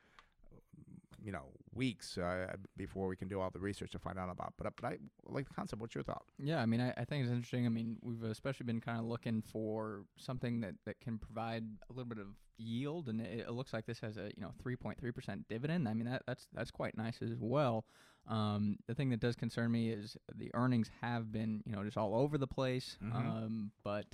[1.24, 1.44] you know
[1.74, 4.54] weeks uh, before we can do all the research to find out about.
[4.58, 5.80] But but I like the concept.
[5.80, 6.24] What's your thought?
[6.38, 7.66] Yeah, I mean, I, I think it's interesting.
[7.66, 11.92] I mean, we've especially been kind of looking for something that, that can provide a
[11.92, 15.14] little bit of yield, and it, it looks like this has a you know 3.3
[15.14, 15.88] percent dividend.
[15.88, 17.84] I mean, that that's that's quite nice as well.
[18.28, 21.96] Um, the thing that does concern me is the earnings have been you know just
[21.96, 22.96] all over the place.
[23.02, 23.14] Mhm.
[23.14, 24.06] Um, but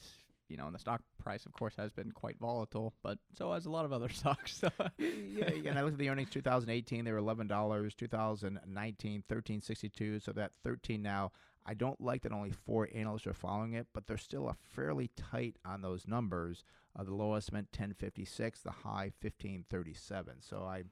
[0.49, 3.67] you know, and the stock price, of course, has been quite volatile, but so has
[3.67, 4.57] a lot of other stocks.
[4.57, 7.95] So yeah, yeah, and I looked at the earnings 2018, they were $11.
[7.97, 10.23] 2019, 13.62.
[10.23, 11.33] So that 13 now.
[11.67, 15.11] I don't like that only four analysts are following it, but they're still a fairly
[15.17, 16.65] tight on those numbers.
[16.99, 20.37] Uh, the lowest meant 1056, the high 1537.
[20.41, 20.85] So I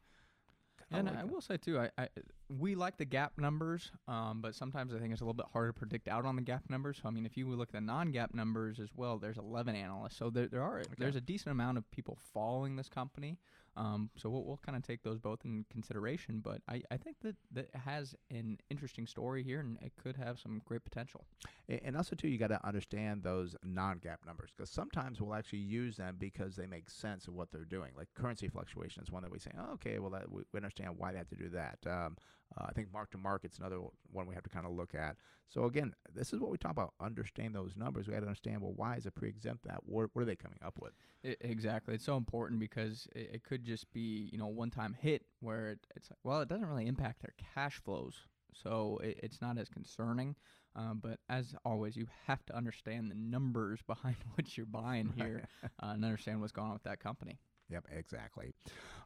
[0.90, 1.30] And like I it.
[1.30, 2.08] will say too, I, I
[2.48, 5.72] we like the GAAP numbers, um, but sometimes I think it's a little bit harder
[5.72, 6.98] to predict out on the GAAP numbers.
[7.02, 10.16] So I mean, if you look at the non-GAAP numbers as well, there's 11 analysts.
[10.16, 13.38] So there, there are there's a decent amount of people following this company.
[13.76, 16.40] Um, so we'll, we'll kind of take those both in consideration.
[16.42, 20.38] But I, I think that that has an interesting story here, and it could have
[20.38, 21.26] some great potential.
[21.68, 25.96] And also, too, you got to understand those non-GAAP numbers because sometimes we'll actually use
[25.96, 27.92] them because they make sense of what they're doing.
[27.96, 30.94] Like currency fluctuation is one that we say, oh, okay, well, that, we, we understand
[30.96, 31.78] why they have to do that.
[31.86, 32.16] Um,
[32.58, 33.80] uh, I think mark to market's another
[34.10, 35.16] one we have to kind of look at.
[35.48, 36.94] So again, this is what we talk about.
[37.00, 38.06] Understand those numbers.
[38.06, 39.80] We got to understand well, why is it pre-exempt that?
[39.84, 40.92] What, what are they coming up with?
[41.24, 41.94] I- exactly.
[41.94, 45.70] It's so important because it, it could just be, you know, one time hit where
[45.70, 48.14] it, it's like, well, it doesn't really impact their cash flows.
[48.52, 50.34] So it, it's not as concerning.
[50.74, 55.48] Um, but as always, you have to understand the numbers behind what you're buying here
[55.64, 57.38] uh, and understand what's going on with that company.
[57.68, 58.52] Yep, exactly.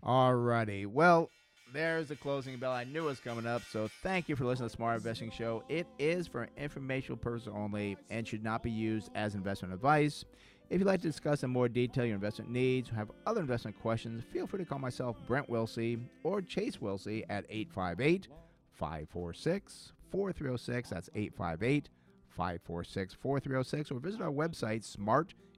[0.03, 0.85] All righty.
[0.85, 1.31] Well,
[1.73, 2.73] there's the closing bell.
[2.73, 3.63] I knew it was coming up.
[3.71, 5.63] So thank you for listening to the Smart Investing Show.
[5.69, 10.25] It is for informational purposes only and should not be used as investment advice.
[10.69, 13.81] If you'd like to discuss in more detail your investment needs or have other investment
[13.81, 18.29] questions, feel free to call myself, Brent Wilsey, or Chase Wilsey at 858
[18.73, 20.91] 546 4306.
[20.91, 21.89] That's 858
[22.29, 23.91] 546 4306.
[23.91, 24.87] Or visit our website,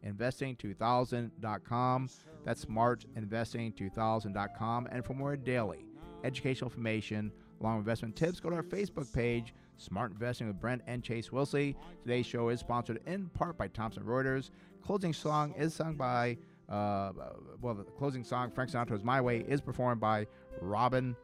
[0.05, 2.09] smartinvesting2000.com.
[2.45, 4.89] That's smartinvesting2000.com.
[4.91, 5.85] And for more daily
[6.25, 10.83] educational information, along with investment tips, go to our Facebook page, Smart Investing with Brent
[10.87, 11.75] and Chase Wilsey.
[12.03, 14.51] Today's show is sponsored in part by Thomson Reuters.
[14.83, 16.37] Closing song is sung by,
[16.69, 17.13] uh,
[17.61, 20.27] well, the closing song, Frank Sinatra's My Way, is performed by
[20.61, 21.17] Robin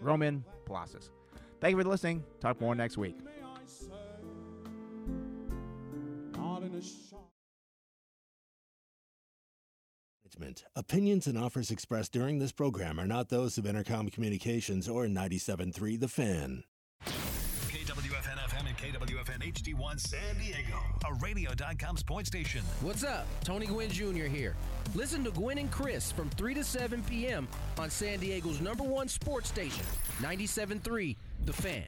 [0.00, 1.10] Roman Palacios.
[1.60, 2.24] Thank you for listening.
[2.40, 3.16] Talk more next week.
[10.38, 10.64] Management.
[10.76, 16.00] Opinions and offers expressed during this program are not those of Entercom Communications or 97.3
[16.00, 16.64] The Fan.
[17.04, 20.78] KWFN FM and KWFN HD1 San Diego,
[21.08, 22.62] a radio.com sports station.
[22.80, 23.26] What's up?
[23.44, 24.24] Tony Gwynn Jr.
[24.24, 24.54] here.
[24.94, 27.48] Listen to Gwynn and Chris from 3 to 7 p.m.
[27.78, 29.84] on San Diego's number one sports station,
[30.20, 31.86] 97.3 The Fan.